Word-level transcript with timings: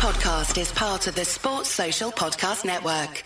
podcast 0.00 0.58
is 0.58 0.72
part 0.72 1.06
of 1.08 1.14
the 1.14 1.26
Sports 1.26 1.68
Social 1.68 2.10
Podcast 2.10 2.64
Network. 2.64 3.22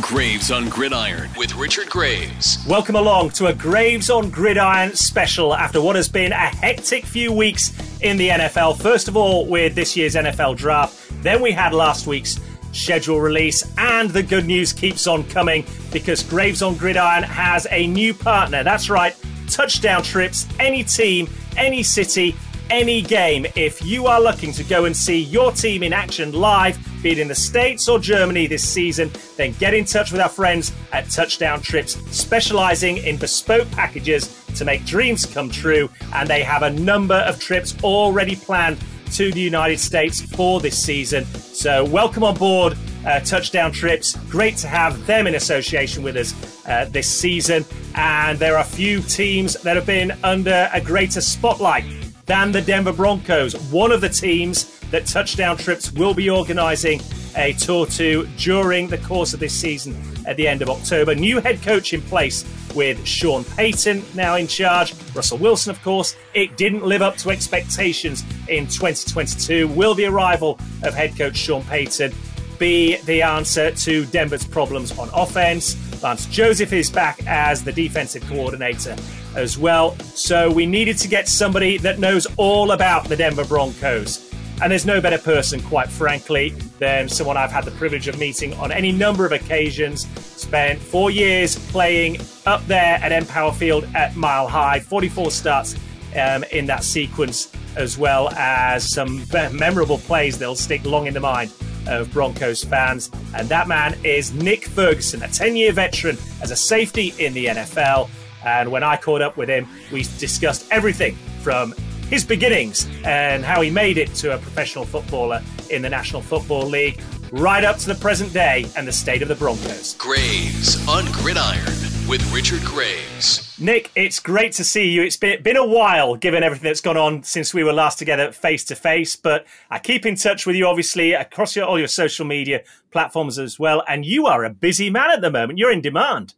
Graves 0.00 0.52
on 0.52 0.68
Gridiron 0.68 1.28
with 1.36 1.56
Richard 1.56 1.90
Graves. 1.90 2.64
Welcome 2.68 2.94
along 2.94 3.30
to 3.30 3.46
a 3.46 3.52
Graves 3.52 4.08
on 4.08 4.30
Gridiron 4.30 4.94
special 4.94 5.52
after 5.52 5.82
what 5.82 5.96
has 5.96 6.08
been 6.08 6.30
a 6.30 6.36
hectic 6.36 7.04
few 7.04 7.32
weeks 7.32 7.72
in 8.02 8.18
the 8.18 8.28
NFL. 8.28 8.80
First 8.80 9.08
of 9.08 9.16
all, 9.16 9.46
with 9.46 9.74
this 9.74 9.96
year's 9.96 10.14
NFL 10.14 10.56
draft, 10.56 11.10
then 11.24 11.42
we 11.42 11.50
had 11.50 11.74
last 11.74 12.06
week's 12.06 12.38
schedule 12.70 13.20
release, 13.20 13.64
and 13.78 14.10
the 14.10 14.22
good 14.22 14.46
news 14.46 14.72
keeps 14.72 15.08
on 15.08 15.24
coming 15.24 15.66
because 15.92 16.22
Graves 16.22 16.62
on 16.62 16.76
Gridiron 16.76 17.24
has 17.24 17.66
a 17.72 17.88
new 17.88 18.14
partner. 18.14 18.62
That's 18.62 18.88
right, 18.88 19.16
touchdown 19.48 20.04
trips, 20.04 20.46
any 20.60 20.84
team, 20.84 21.28
any 21.56 21.82
city 21.82 22.36
any 22.70 23.02
game. 23.02 23.46
If 23.56 23.84
you 23.84 24.06
are 24.06 24.20
looking 24.20 24.52
to 24.52 24.64
go 24.64 24.84
and 24.84 24.96
see 24.96 25.20
your 25.20 25.52
team 25.52 25.82
in 25.82 25.92
action 25.92 26.32
live, 26.32 26.78
be 27.02 27.10
it 27.10 27.18
in 27.18 27.28
the 27.28 27.34
States 27.34 27.88
or 27.88 27.98
Germany 27.98 28.46
this 28.46 28.66
season, 28.66 29.10
then 29.36 29.52
get 29.58 29.74
in 29.74 29.84
touch 29.84 30.12
with 30.12 30.20
our 30.20 30.28
friends 30.28 30.72
at 30.92 31.10
Touchdown 31.10 31.60
Trips, 31.60 31.94
specializing 32.16 32.98
in 32.98 33.16
bespoke 33.16 33.70
packages 33.72 34.44
to 34.56 34.64
make 34.64 34.84
dreams 34.84 35.26
come 35.26 35.50
true. 35.50 35.90
And 36.14 36.28
they 36.28 36.42
have 36.42 36.62
a 36.62 36.70
number 36.70 37.16
of 37.16 37.40
trips 37.40 37.74
already 37.82 38.36
planned 38.36 38.78
to 39.12 39.32
the 39.32 39.40
United 39.40 39.80
States 39.80 40.20
for 40.20 40.60
this 40.60 40.78
season. 40.78 41.24
So, 41.34 41.84
welcome 41.84 42.22
on 42.22 42.36
board. 42.36 42.78
Uh, 43.04 43.18
touchdown 43.20 43.72
trips. 43.72 44.14
Great 44.28 44.56
to 44.58 44.68
have 44.68 45.06
them 45.06 45.26
in 45.26 45.34
association 45.34 46.02
with 46.02 46.16
us 46.16 46.66
uh, 46.66 46.84
this 46.90 47.08
season. 47.08 47.64
And 47.94 48.38
there 48.38 48.54
are 48.56 48.60
a 48.60 48.64
few 48.64 49.00
teams 49.00 49.54
that 49.62 49.74
have 49.74 49.86
been 49.86 50.12
under 50.22 50.68
a 50.72 50.80
greater 50.80 51.22
spotlight 51.22 51.84
than 52.30 52.52
the 52.52 52.62
Denver 52.62 52.92
Broncos, 52.92 53.56
one 53.72 53.90
of 53.90 54.00
the 54.00 54.08
teams 54.08 54.78
that 54.90 55.04
Touchdown 55.04 55.56
Trips 55.56 55.90
will 55.90 56.14
be 56.14 56.30
organising 56.30 57.00
a 57.34 57.54
tour 57.54 57.86
to 57.86 58.24
during 58.38 58.86
the 58.86 58.98
course 58.98 59.34
of 59.34 59.40
this 59.40 59.52
season 59.52 60.00
at 60.26 60.36
the 60.36 60.46
end 60.46 60.62
of 60.62 60.70
October. 60.70 61.12
New 61.12 61.40
head 61.40 61.60
coach 61.60 61.92
in 61.92 62.00
place 62.02 62.44
with 62.72 63.04
Sean 63.04 63.42
Payton 63.42 64.04
now 64.14 64.36
in 64.36 64.46
charge. 64.46 64.94
Russell 65.12 65.38
Wilson, 65.38 65.72
of 65.72 65.82
course, 65.82 66.14
it 66.32 66.56
didn't 66.56 66.84
live 66.84 67.02
up 67.02 67.16
to 67.16 67.30
expectations 67.30 68.22
in 68.46 68.68
2022. 68.68 69.66
Will 69.66 69.96
the 69.96 70.04
arrival 70.04 70.56
of 70.84 70.94
head 70.94 71.18
coach 71.18 71.36
Sean 71.36 71.64
Payton 71.64 72.12
be 72.60 72.94
the 73.06 73.22
answer 73.22 73.72
to 73.72 74.06
Denver's 74.06 74.46
problems 74.46 74.96
on 74.96 75.10
offense? 75.14 75.72
Vance 75.72 76.26
Joseph 76.26 76.72
is 76.72 76.90
back 76.90 77.26
as 77.26 77.64
the 77.64 77.72
defensive 77.72 78.24
coordinator 78.28 78.94
as 79.34 79.58
well. 79.58 79.98
So 79.98 80.50
we 80.50 80.66
needed 80.66 80.98
to 80.98 81.08
get 81.08 81.28
somebody 81.28 81.78
that 81.78 81.98
knows 81.98 82.26
all 82.36 82.72
about 82.72 83.04
the 83.04 83.16
Denver 83.16 83.44
Broncos. 83.44 84.30
And 84.62 84.70
there's 84.70 84.84
no 84.84 85.00
better 85.00 85.16
person, 85.16 85.62
quite 85.62 85.88
frankly, 85.88 86.50
than 86.78 87.08
someone 87.08 87.38
I've 87.38 87.50
had 87.50 87.64
the 87.64 87.70
privilege 87.72 88.08
of 88.08 88.18
meeting 88.18 88.52
on 88.54 88.70
any 88.70 88.92
number 88.92 89.24
of 89.24 89.32
occasions. 89.32 90.06
Spent 90.18 90.78
four 90.78 91.10
years 91.10 91.58
playing 91.70 92.18
up 92.44 92.66
there 92.66 92.98
at 93.00 93.10
Empower 93.10 93.52
Field 93.52 93.88
at 93.94 94.16
Mile 94.16 94.46
High, 94.46 94.80
44 94.80 95.30
starts 95.30 95.76
um, 96.14 96.44
in 96.52 96.66
that 96.66 96.84
sequence, 96.84 97.50
as 97.76 97.96
well 97.96 98.28
as 98.30 98.92
some 98.92 99.24
memorable 99.52 99.98
plays 99.98 100.38
that'll 100.38 100.54
stick 100.54 100.84
long 100.84 101.06
in 101.06 101.14
the 101.14 101.20
mind 101.20 101.50
of 101.86 102.12
Broncos 102.12 102.62
fans. 102.62 103.10
And 103.34 103.48
that 103.48 103.66
man 103.66 103.96
is 104.04 104.32
Nick 104.34 104.66
Ferguson, 104.66 105.22
a 105.22 105.28
10 105.28 105.56
year 105.56 105.72
veteran 105.72 106.18
as 106.42 106.50
a 106.50 106.56
safety 106.56 107.14
in 107.18 107.32
the 107.32 107.46
NFL 107.46 108.10
and 108.44 108.70
when 108.70 108.82
I 108.82 108.96
caught 108.96 109.22
up 109.22 109.36
with 109.36 109.48
him, 109.48 109.68
we 109.92 110.02
discussed 110.18 110.66
everything 110.70 111.16
from 111.42 111.74
his 112.08 112.24
beginnings 112.24 112.88
and 113.04 113.44
how 113.44 113.60
he 113.60 113.70
made 113.70 113.96
it 113.96 114.12
to 114.16 114.34
a 114.34 114.38
professional 114.38 114.84
footballer 114.84 115.42
in 115.70 115.80
the 115.80 115.88
National 115.88 116.20
Football 116.20 116.66
League, 116.66 117.00
right 117.30 117.62
up 117.62 117.76
to 117.78 117.86
the 117.86 117.94
present 117.94 118.32
day 118.32 118.66
and 118.76 118.86
the 118.86 118.92
state 118.92 119.22
of 119.22 119.28
the 119.28 119.36
Broncos. 119.36 119.94
Graves 119.94 120.86
on 120.88 121.04
Gridiron 121.12 121.90
with 122.08 122.28
Richard 122.32 122.64
Graves. 122.64 123.56
Nick, 123.60 123.92
it's 123.94 124.18
great 124.18 124.50
to 124.54 124.64
see 124.64 124.90
you. 124.90 125.02
It's 125.02 125.16
been, 125.16 125.40
been 125.44 125.56
a 125.56 125.64
while 125.64 126.16
given 126.16 126.42
everything 126.42 126.64
that's 126.64 126.80
gone 126.80 126.96
on 126.96 127.22
since 127.22 127.54
we 127.54 127.62
were 127.62 127.72
last 127.72 128.00
together 128.00 128.32
face 128.32 128.64
to 128.64 128.74
face, 128.74 129.14
but 129.14 129.46
I 129.70 129.78
keep 129.78 130.04
in 130.04 130.16
touch 130.16 130.44
with 130.44 130.56
you 130.56 130.66
obviously 130.66 131.12
across 131.12 131.54
your, 131.54 131.66
all 131.66 131.78
your 131.78 131.86
social 131.86 132.26
media 132.26 132.62
platforms 132.90 133.38
as 133.38 133.60
well. 133.60 133.84
And 133.86 134.04
you 134.04 134.26
are 134.26 134.44
a 134.44 134.50
busy 134.50 134.90
man 134.90 135.12
at 135.12 135.20
the 135.20 135.30
moment. 135.30 135.60
You're 135.60 135.70
in 135.70 135.80
demand. 135.80 136.34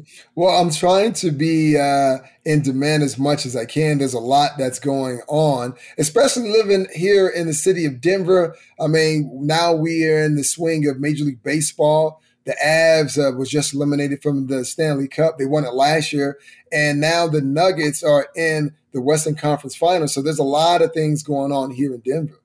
Well, 0.36 0.60
I'm 0.60 0.70
trying 0.70 1.12
to 1.14 1.30
be 1.30 1.78
uh, 1.78 2.18
in 2.44 2.62
demand 2.62 3.04
as 3.04 3.18
much 3.18 3.46
as 3.46 3.54
I 3.54 3.66
can. 3.66 3.98
There's 3.98 4.14
a 4.14 4.18
lot 4.18 4.52
that's 4.58 4.80
going 4.80 5.20
on, 5.28 5.74
especially 5.96 6.50
living 6.50 6.88
here 6.92 7.28
in 7.28 7.46
the 7.46 7.54
city 7.54 7.86
of 7.86 8.00
Denver. 8.00 8.56
I 8.80 8.88
mean, 8.88 9.30
now 9.46 9.74
we 9.74 10.04
are 10.06 10.24
in 10.24 10.34
the 10.34 10.42
swing 10.42 10.88
of 10.88 10.98
Major 10.98 11.24
League 11.24 11.42
Baseball. 11.42 12.20
The 12.46 12.56
Avs 12.62 13.16
uh, 13.16 13.36
was 13.36 13.48
just 13.48 13.74
eliminated 13.74 14.22
from 14.22 14.48
the 14.48 14.64
Stanley 14.64 15.08
Cup. 15.08 15.38
They 15.38 15.46
won 15.46 15.64
it 15.64 15.72
last 15.72 16.12
year, 16.12 16.38
and 16.72 17.00
now 17.00 17.26
the 17.26 17.40
Nuggets 17.40 18.02
are 18.02 18.28
in 18.36 18.74
the 18.92 19.00
Western 19.00 19.34
Conference 19.34 19.76
Finals. 19.76 20.12
So 20.12 20.20
there's 20.20 20.38
a 20.38 20.44
lot 20.44 20.82
of 20.82 20.92
things 20.92 21.22
going 21.22 21.52
on 21.52 21.70
here 21.70 21.94
in 21.94 22.00
Denver. 22.00 22.40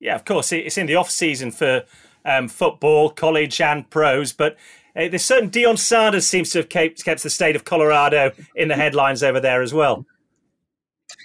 Yeah, 0.00 0.16
of 0.16 0.24
course, 0.24 0.52
it's 0.52 0.76
in 0.76 0.86
the 0.86 0.96
off 0.96 1.10
season 1.10 1.50
for 1.50 1.84
um, 2.24 2.48
football, 2.48 3.10
college, 3.10 3.60
and 3.60 3.88
pros, 3.88 4.32
but 4.32 4.56
uh, 4.96 5.08
there's 5.08 5.24
certain 5.24 5.50
Deion 5.50 5.78
Sanders 5.78 6.26
seems 6.26 6.50
to 6.50 6.58
have 6.58 6.68
kept, 6.68 7.04
kept 7.04 7.22
the 7.22 7.30
state 7.30 7.56
of 7.56 7.64
Colorado 7.64 8.32
in 8.54 8.68
the 8.68 8.76
headlines 8.76 9.22
over 9.22 9.40
there 9.40 9.62
as 9.62 9.74
well. 9.74 10.06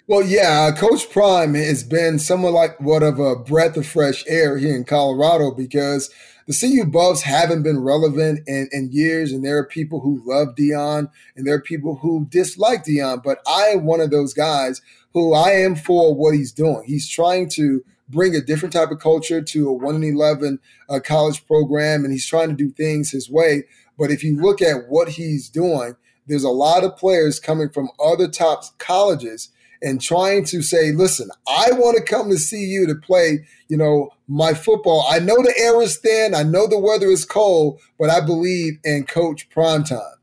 Well, 0.08 0.24
yeah, 0.24 0.72
uh, 0.72 0.76
Coach 0.76 1.10
Prime 1.12 1.54
has 1.54 1.84
been 1.84 2.18
somewhat 2.18 2.54
like 2.54 2.80
what 2.82 3.04
of 3.04 3.20
a 3.20 3.36
breath 3.36 3.78
of 3.78 3.86
fresh 3.86 4.24
air 4.28 4.58
here 4.58 4.76
in 4.76 4.84
Colorado 4.84 5.52
because 5.52 6.10
the 6.48 6.54
CU 6.60 6.84
Buffs 6.90 7.22
haven't 7.22 7.62
been 7.62 7.80
relevant 7.80 8.40
in, 8.48 8.68
in 8.72 8.90
years, 8.92 9.32
and 9.32 9.46
there 9.46 9.60
are 9.60 9.66
people 9.66 10.00
who 10.00 10.24
love 10.26 10.56
Deion 10.56 11.12
and 11.36 11.46
there 11.46 11.54
are 11.54 11.62
people 11.62 11.98
who 11.98 12.26
dislike 12.26 12.86
Deion. 12.86 13.22
But 13.24 13.40
I 13.48 13.68
am 13.68 13.86
one 13.86 14.02
of 14.02 14.10
those 14.10 14.34
guys 14.34 14.82
who 15.14 15.36
I 15.36 15.52
am 15.52 15.76
for 15.76 16.16
what 16.16 16.34
he's 16.34 16.52
doing. 16.52 16.84
He's 16.88 17.08
trying 17.08 17.50
to 17.50 17.84
bring 18.10 18.36
a 18.36 18.42
different 18.42 18.74
type 18.74 18.92
of 18.92 19.00
culture 19.00 19.42
to 19.42 19.70
a 19.70 19.74
1 19.74 19.96
in 19.96 20.04
11 20.04 20.60
uh, 20.90 21.00
college 21.04 21.46
program, 21.46 22.04
and 22.04 22.12
he's 22.12 22.28
trying 22.28 22.50
to 22.50 22.56
do 22.56 22.70
things 22.70 23.12
his 23.12 23.30
way. 23.30 23.64
But 23.98 24.12
if 24.12 24.24
you 24.24 24.36
look 24.36 24.62
at 24.62 24.88
what 24.88 25.10
he's 25.10 25.50
doing, 25.50 25.96
there's 26.28 26.44
a 26.44 26.50
lot 26.50 26.84
of 26.84 26.96
players 26.96 27.40
coming 27.40 27.70
from 27.70 27.90
other 28.00 28.28
top 28.28 28.64
colleges 28.78 29.50
and 29.82 30.02
trying 30.02 30.46
to 30.46 30.62
say, 30.62 30.92
listen, 30.92 31.30
I 31.48 31.72
want 31.72 31.98
to 31.98 32.04
come 32.04 32.30
to 32.30 32.36
CU 32.36 32.86
to 32.88 32.96
play, 32.96 33.46
you 33.68 33.78
know, 33.78 34.10
my 34.28 34.54
football. 34.54 35.06
I 35.10 35.20
know 35.20 35.36
the 35.38 35.54
air 35.58 35.82
is 35.82 35.98
thin. 35.98 36.36
I 36.36 36.44
know 36.44 36.68
the 36.68 36.78
weather 36.78 37.08
is 37.08 37.26
cold, 37.26 37.80
but 37.98 38.10
I 38.10 38.20
believe 38.22 38.80
in 38.84 39.06
Coach 39.06 39.50
Primetime. 39.50 40.19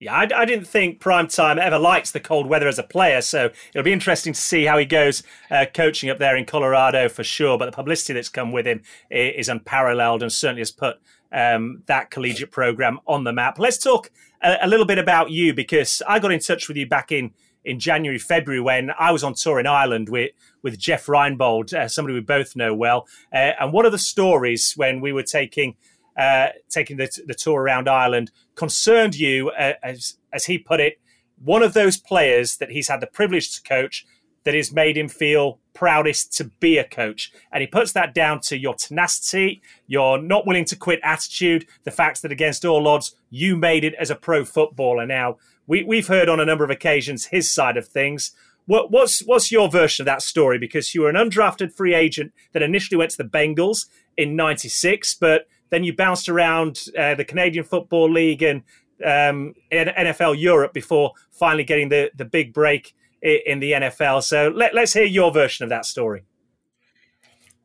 Yeah, 0.00 0.14
I, 0.14 0.28
I, 0.34 0.44
didn't 0.44 0.66
think 0.66 0.98
Prime 0.98 1.28
Time 1.28 1.58
ever 1.58 1.78
likes 1.78 2.10
the 2.10 2.18
cold 2.18 2.46
weather 2.48 2.66
as 2.66 2.80
a 2.80 2.82
player, 2.82 3.20
so 3.20 3.50
it'll 3.72 3.84
be 3.84 3.92
interesting 3.92 4.32
to 4.32 4.40
see 4.40 4.64
how 4.64 4.76
he 4.76 4.84
goes 4.84 5.22
uh, 5.52 5.66
coaching 5.72 6.10
up 6.10 6.18
there 6.18 6.36
in 6.36 6.44
Colorado 6.44 7.08
for 7.08 7.22
sure. 7.22 7.56
But 7.56 7.66
the 7.66 7.72
publicity 7.72 8.12
that's 8.12 8.28
come 8.28 8.50
with 8.50 8.66
him 8.66 8.82
is 9.08 9.48
unparalleled 9.48 10.22
and 10.22 10.32
certainly 10.32 10.62
has 10.62 10.72
put 10.72 10.96
um, 11.30 11.84
that 11.86 12.10
collegiate 12.10 12.50
program 12.50 12.98
on 13.06 13.22
the 13.22 13.32
map. 13.32 13.58
Let's 13.58 13.78
talk 13.78 14.10
a, 14.42 14.58
a, 14.62 14.68
little 14.68 14.86
bit 14.86 14.98
about 14.98 15.30
you 15.30 15.54
because 15.54 16.02
I 16.08 16.18
got 16.18 16.32
in 16.32 16.40
touch 16.40 16.66
with 16.66 16.76
you 16.76 16.86
back 16.86 17.12
in, 17.12 17.32
in 17.64 17.78
January, 17.78 18.18
February 18.18 18.60
when 18.60 18.90
I 18.98 19.12
was 19.12 19.22
on 19.22 19.34
tour 19.34 19.60
in 19.60 19.66
Ireland 19.66 20.08
with, 20.08 20.32
with 20.60 20.76
Jeff 20.76 21.06
Reinbold, 21.06 21.72
uh, 21.72 21.88
somebody 21.88 22.14
we 22.14 22.20
both 22.20 22.56
know 22.56 22.74
well. 22.74 23.06
Uh, 23.32 23.52
and 23.60 23.72
one 23.72 23.86
of 23.86 23.92
the 23.92 23.98
stories 23.98 24.74
when 24.76 25.00
we 25.00 25.12
were 25.12 25.22
taking– 25.22 25.76
uh, 26.16 26.48
taking 26.68 26.96
the, 26.96 27.10
the, 27.26 27.34
tour 27.34 27.60
around 27.60 27.88
Ireland 27.88 28.30
concerned 28.54 29.16
you, 29.16 29.50
uh, 29.50 29.74
as, 29.82 30.16
as 30.32 30.46
he 30.46 30.58
put 30.58 30.80
it, 30.80 31.00
one 31.42 31.62
of 31.62 31.74
those 31.74 31.96
players 31.96 32.56
that 32.58 32.70
he's 32.70 32.88
had 32.88 33.00
the 33.00 33.06
privilege 33.06 33.54
to 33.56 33.62
coach 33.62 34.06
that 34.44 34.54
has 34.54 34.72
made 34.72 34.96
him 34.96 35.08
feel 35.08 35.58
proudest 35.72 36.32
to 36.34 36.44
be 36.44 36.78
a 36.78 36.84
coach. 36.84 37.32
And 37.50 37.60
he 37.60 37.66
puts 37.66 37.92
that 37.92 38.14
down 38.14 38.40
to 38.42 38.58
your 38.58 38.74
tenacity, 38.74 39.62
your 39.86 40.20
not 40.20 40.46
willing 40.46 40.66
to 40.66 40.76
quit 40.76 41.00
attitude, 41.02 41.66
the 41.82 41.90
fact 41.90 42.22
that 42.22 42.32
against 42.32 42.64
all 42.64 42.86
odds, 42.86 43.16
you 43.30 43.56
made 43.56 43.84
it 43.84 43.94
as 43.94 44.10
a 44.10 44.14
pro 44.14 44.44
footballer. 44.44 45.06
Now, 45.06 45.38
we, 45.66 45.82
we've 45.82 46.06
heard 46.06 46.28
on 46.28 46.40
a 46.40 46.44
number 46.44 46.64
of 46.64 46.70
occasions 46.70 47.26
his 47.26 47.50
side 47.50 47.76
of 47.76 47.88
things. 47.88 48.32
What, 48.66 48.90
what's 48.90 49.20
what's 49.20 49.52
your 49.52 49.68
version 49.68 50.02
of 50.02 50.06
that 50.06 50.22
story? 50.22 50.58
Because 50.58 50.94
you 50.94 51.02
were 51.02 51.10
an 51.10 51.16
undrafted 51.16 51.72
free 51.72 51.94
agent 51.94 52.32
that 52.52 52.62
initially 52.62 52.96
went 52.96 53.10
to 53.10 53.18
the 53.18 53.24
Bengals 53.24 53.86
in 54.16 54.36
'96, 54.36 55.14
but 55.16 55.46
then 55.74 55.84
you 55.84 55.92
bounced 55.92 56.28
around 56.28 56.84
uh, 56.96 57.16
the 57.16 57.24
Canadian 57.24 57.64
Football 57.64 58.10
League 58.10 58.42
and 58.42 58.62
um, 59.04 59.54
NFL 59.72 60.40
Europe 60.40 60.72
before 60.72 61.12
finally 61.32 61.64
getting 61.64 61.88
the, 61.88 62.12
the 62.14 62.24
big 62.24 62.54
break 62.54 62.94
in 63.20 63.58
the 63.58 63.72
NFL. 63.72 64.22
So 64.22 64.52
let, 64.54 64.76
us 64.76 64.92
hear 64.92 65.04
your 65.04 65.32
version 65.32 65.64
of 65.64 65.70
that 65.70 65.84
story. 65.84 66.22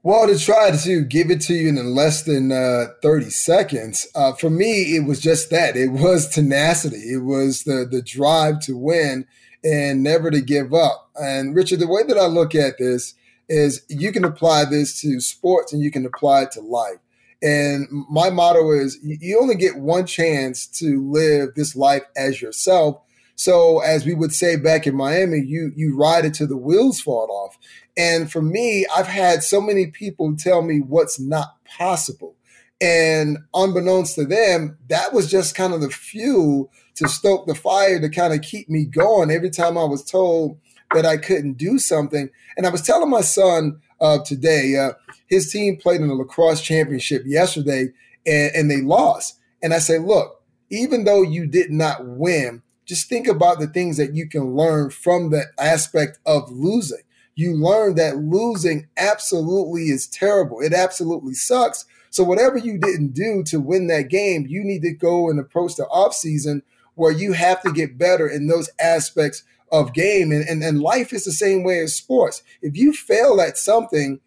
Well, 0.02 0.28
to 0.28 0.40
try 0.40 0.72
to 0.72 1.04
give 1.04 1.30
it 1.30 1.42
to 1.42 1.54
you 1.54 1.70
in 1.70 1.94
less 1.94 2.24
than 2.24 2.52
uh, 2.52 2.86
30 3.04 3.30
seconds, 3.30 4.08
uh, 4.16 4.32
for 4.34 4.50
me, 4.50 4.96
it 4.96 5.06
was 5.06 5.20
just 5.20 5.50
that. 5.50 5.76
It 5.76 5.92
was 5.92 6.30
tenacity. 6.30 7.14
It 7.14 7.24
was 7.24 7.64
the, 7.64 7.86
the 7.90 8.02
drive 8.02 8.62
to 8.62 8.78
win 8.78 9.28
and 9.64 10.02
never 10.02 10.32
to 10.32 10.40
give 10.42 10.74
up. 10.74 11.10
And 11.16 11.54
Richard, 11.54 11.80
the 11.80 11.88
way 11.88 12.04
that 12.04 12.18
I 12.18 12.28
look 12.28 12.56
at 12.56 12.78
this 12.80 13.14
is 13.50 13.84
you 13.90 14.14
can 14.14 14.24
apply 14.24 14.66
this 14.66 15.02
to 15.02 15.20
sports 15.20 15.74
and 15.74 15.82
you 15.82 15.92
can 15.92 16.06
apply 16.06 16.44
it 16.44 16.52
to 16.52 16.62
life. 16.62 17.00
And 17.42 17.88
my 18.10 18.30
motto 18.30 18.72
is 18.72 18.98
you 19.02 19.40
only 19.42 19.56
get 19.56 19.78
one 19.78 20.06
chance 20.06 20.68
to 20.80 21.10
live 21.10 21.56
this 21.56 21.76
life 21.76 22.04
as 22.18 22.42
yourself. 22.42 23.02
So 23.36 23.80
as 23.80 24.06
we 24.06 24.14
would 24.14 24.34
say 24.34 24.58
back 24.58 24.86
in 24.86 24.96
Miami, 24.96 25.40
you 25.40 25.72
you 25.76 25.96
ride 25.96 26.26
it 26.26 26.34
till 26.34 26.48
the 26.48 26.58
wheels 26.58 27.00
fall 27.00 27.32
off. 27.32 27.58
And 27.96 28.30
for 28.30 28.42
me, 28.42 28.86
I've 28.96 29.08
had 29.08 29.44
so 29.44 29.62
many 29.62 29.88
people 29.88 30.36
tell 30.36 30.62
me 30.62 30.80
what's 30.80 31.20
not 31.20 31.56
possible. 31.66 32.36
And 32.82 33.38
unbeknownst 33.54 34.16
to 34.16 34.26
them, 34.26 34.78
that 34.88 35.14
was 35.14 35.30
just 35.30 35.56
kind 35.56 35.74
of 35.74 35.82
the 35.82 35.90
fuel 35.90 36.72
to 36.96 37.08
stoke 37.08 37.48
the 37.48 37.56
fire 37.56 38.00
to 38.00 38.10
kind 38.10 38.34
of 38.34 38.42
keep 38.42 38.70
me 38.70 38.86
going 38.86 39.32
every 39.32 39.50
time 39.50 39.78
I 39.78 39.84
was 39.84 40.04
told 40.04 40.58
that 40.94 41.06
I 41.06 41.18
couldn't 41.18 41.54
do 41.54 41.80
something. 41.80 42.30
And 42.58 42.66
I 42.66 42.70
was 42.70 42.82
telling 42.82 43.10
my 43.10 43.22
son 43.22 43.82
uh, 44.02 44.20
today, 44.24 44.76
uh, 44.78 44.94
his 45.28 45.52
team 45.52 45.78
played 45.78 46.02
in 46.02 46.08
the 46.08 46.14
lacrosse 46.14 46.62
championship 46.62 47.24
yesterday 47.26 47.90
and, 48.26 48.52
and 48.56 48.72
they 48.72 48.82
lost. 48.82 49.40
And 49.62 49.74
I 49.74 49.80
say, 49.80 50.00
look, 50.00 50.42
even 50.70 51.04
though 51.04 51.22
you 51.22 51.46
did 51.46 51.72
not 51.72 52.06
win, 52.06 52.62
just 52.86 53.08
think 53.08 53.28
about 53.28 53.60
the 53.60 53.68
things 53.68 53.98
that 53.98 54.16
you 54.16 54.28
can 54.28 54.56
learn 54.56 54.90
from 54.90 55.30
the 55.30 55.46
aspect 55.60 56.18
of 56.26 56.52
losing. 56.52 57.04
You 57.36 57.54
learn 57.54 57.96
that 57.96 58.18
losing 58.18 58.88
absolutely 58.98 59.84
is 59.90 60.08
terrible. 60.08 60.60
It 60.60 60.74
absolutely 60.74 61.36
sucks. 61.36 61.86
So 62.10 62.24
whatever 62.24 62.58
you 62.58 62.78
didn't 62.78 63.14
do 63.14 63.44
to 63.48 63.60
win 63.60 63.88
that 63.88 64.10
game, 64.10 64.46
you 64.48 64.64
need 64.64 64.82
to 64.82 64.92
go 64.92 65.30
and 65.30 65.40
approach 65.40 65.76
the 65.76 65.86
offseason 65.86 66.64
where 66.96 67.12
you 67.12 67.34
have 67.34 67.62
to 67.62 67.72
get 67.72 67.98
better 67.98 68.28
in 68.28 68.48
those 68.48 68.70
aspects 68.80 69.44
of 69.72 69.94
game. 69.94 70.32
And, 70.32 70.48
and, 70.48 70.64
and 70.64 70.82
life 70.82 71.14
is 71.14 71.26
the 71.26 71.32
same 71.32 71.64
way 71.64 71.80
as 71.80 71.96
sports. 71.96 72.44
If 72.62 72.76
you 72.76 72.94
fail 72.94 73.42
at 73.42 73.58
something, 73.58 74.20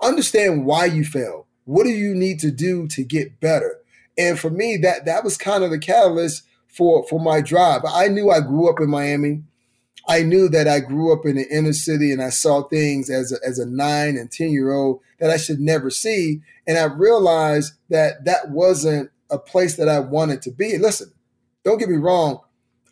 understand 0.00 0.66
why 0.66 0.86
you 0.86 1.04
fail. 1.04 1.46
What 1.64 1.84
do 1.84 1.90
you 1.90 2.14
need 2.14 2.38
to 2.40 2.50
do 2.50 2.86
to 2.88 3.02
get 3.02 3.40
better? 3.40 3.78
And 4.18 4.38
for 4.38 4.50
me, 4.50 4.76
that 4.78 5.04
that 5.04 5.24
was 5.24 5.36
kind 5.36 5.64
of 5.64 5.70
the 5.70 5.78
catalyst 5.78 6.42
for 6.68 7.06
for 7.08 7.20
my 7.20 7.40
drive. 7.40 7.82
I 7.86 8.08
knew 8.08 8.30
I 8.30 8.40
grew 8.40 8.70
up 8.70 8.80
in 8.80 8.88
Miami. 8.88 9.42
I 10.08 10.22
knew 10.22 10.48
that 10.50 10.68
I 10.68 10.80
grew 10.80 11.12
up 11.12 11.26
in 11.26 11.36
the 11.36 11.48
inner 11.50 11.72
city 11.72 12.12
and 12.12 12.22
I 12.22 12.30
saw 12.30 12.62
things 12.62 13.10
as 13.10 13.32
a, 13.32 13.38
as 13.44 13.58
a 13.58 13.66
nine 13.66 14.16
and 14.16 14.30
10 14.30 14.50
year 14.50 14.72
old 14.72 15.00
that 15.18 15.30
I 15.30 15.36
should 15.36 15.58
never 15.58 15.90
see. 15.90 16.42
And 16.66 16.78
I 16.78 16.84
realized 16.84 17.72
that 17.90 18.24
that 18.24 18.50
wasn't 18.50 19.10
a 19.30 19.38
place 19.38 19.76
that 19.76 19.88
I 19.88 19.98
wanted 19.98 20.42
to 20.42 20.52
be. 20.52 20.78
Listen, 20.78 21.12
don't 21.64 21.78
get 21.78 21.88
me 21.88 21.96
wrong. 21.96 22.40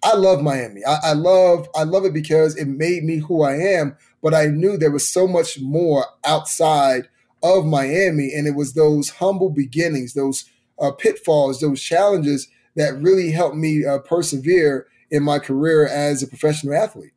I 0.04 0.14
love 0.16 0.42
Miami. 0.42 0.84
I, 0.84 0.98
I, 1.02 1.12
love 1.14 1.66
I 1.74 1.84
love 1.84 2.04
it 2.04 2.12
because 2.12 2.54
it 2.56 2.66
made 2.66 3.04
me 3.04 3.16
who 3.16 3.42
I 3.42 3.54
am. 3.56 3.96
But 4.22 4.34
I 4.34 4.46
knew 4.46 4.76
there 4.76 4.90
was 4.90 5.08
so 5.08 5.26
much 5.26 5.58
more 5.60 6.04
outside 6.24 7.08
of 7.42 7.64
Miami, 7.64 8.32
and 8.32 8.46
it 8.46 8.54
was 8.54 8.74
those 8.74 9.10
humble 9.10 9.50
beginnings, 9.50 10.14
those 10.14 10.44
uh, 10.78 10.90
pitfalls, 10.92 11.60
those 11.60 11.82
challenges 11.82 12.48
that 12.76 13.00
really 13.00 13.30
helped 13.30 13.56
me 13.56 13.84
uh, 13.84 13.98
persevere 13.98 14.86
in 15.10 15.22
my 15.22 15.38
career 15.38 15.86
as 15.86 16.22
a 16.22 16.26
professional 16.26 16.74
athlete. 16.74 17.12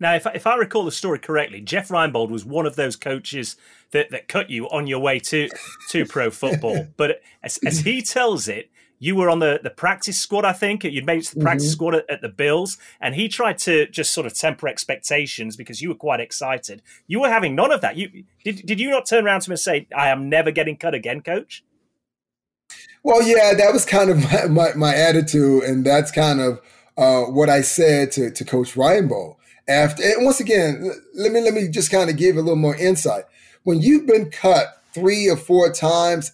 Now, 0.00 0.14
if, 0.14 0.26
if 0.34 0.46
I 0.46 0.56
recall 0.56 0.84
the 0.84 0.92
story 0.92 1.18
correctly, 1.18 1.60
Jeff 1.60 1.88
Reinbold 1.88 2.28
was 2.28 2.44
one 2.44 2.66
of 2.66 2.76
those 2.76 2.96
coaches 2.96 3.56
that, 3.92 4.10
that 4.10 4.28
cut 4.28 4.50
you 4.50 4.68
on 4.70 4.86
your 4.86 4.98
way 4.98 5.18
to 5.20 5.48
to 5.90 6.04
pro 6.04 6.30
football. 6.30 6.88
but 6.96 7.22
as, 7.42 7.58
as 7.64 7.80
he 7.80 8.02
tells 8.02 8.48
it, 8.48 8.70
you 8.98 9.16
were 9.16 9.28
on 9.28 9.38
the, 9.38 9.60
the 9.62 9.70
practice 9.70 10.18
squad, 10.18 10.44
I 10.44 10.52
think. 10.52 10.84
You'd 10.84 11.06
made 11.06 11.18
it 11.18 11.24
to 11.26 11.34
the 11.34 11.42
practice 11.42 11.66
mm-hmm. 11.66 11.72
squad 11.72 11.94
at, 11.96 12.10
at, 12.10 12.20
the 12.22 12.28
Bills, 12.28 12.78
and 13.00 13.14
he 13.14 13.28
tried 13.28 13.58
to 13.58 13.86
just 13.88 14.12
sort 14.12 14.26
of 14.26 14.34
temper 14.34 14.68
expectations 14.68 15.56
because 15.56 15.82
you 15.82 15.88
were 15.88 15.94
quite 15.94 16.20
excited. 16.20 16.82
You 17.06 17.20
were 17.20 17.28
having 17.28 17.54
none 17.54 17.72
of 17.72 17.80
that. 17.80 17.96
You 17.96 18.24
did 18.44 18.64
did 18.64 18.80
you 18.80 18.90
not 18.90 19.06
turn 19.06 19.26
around 19.26 19.40
to 19.42 19.50
him 19.50 19.52
and 19.52 19.60
say, 19.60 19.86
"I 19.94 20.08
am 20.08 20.28
never 20.28 20.50
getting 20.50 20.76
cut 20.76 20.94
again, 20.94 21.20
coach"? 21.20 21.64
Well, 23.02 23.22
yeah, 23.22 23.52
that 23.54 23.72
was 23.72 23.84
kind 23.84 24.10
of 24.10 24.22
my, 24.32 24.46
my, 24.46 24.74
my 24.74 24.94
attitude, 24.94 25.64
and 25.64 25.84
that's 25.84 26.10
kind 26.10 26.40
of 26.40 26.60
uh, 26.96 27.22
what 27.22 27.50
I 27.50 27.60
said 27.60 28.12
to, 28.12 28.30
to 28.30 28.44
Coach 28.44 28.74
Reinbold. 28.74 29.36
After, 29.68 30.02
and 30.02 30.24
once 30.24 30.40
again, 30.40 30.90
let 31.14 31.32
me 31.32 31.40
let 31.40 31.54
me 31.54 31.68
just 31.68 31.90
kind 31.90 32.10
of 32.10 32.16
give 32.16 32.36
a 32.36 32.40
little 32.40 32.56
more 32.56 32.76
insight. 32.76 33.24
When 33.62 33.80
you've 33.80 34.06
been 34.06 34.30
cut 34.30 34.82
three 34.92 35.28
or 35.28 35.36
four 35.36 35.72
times 35.72 36.32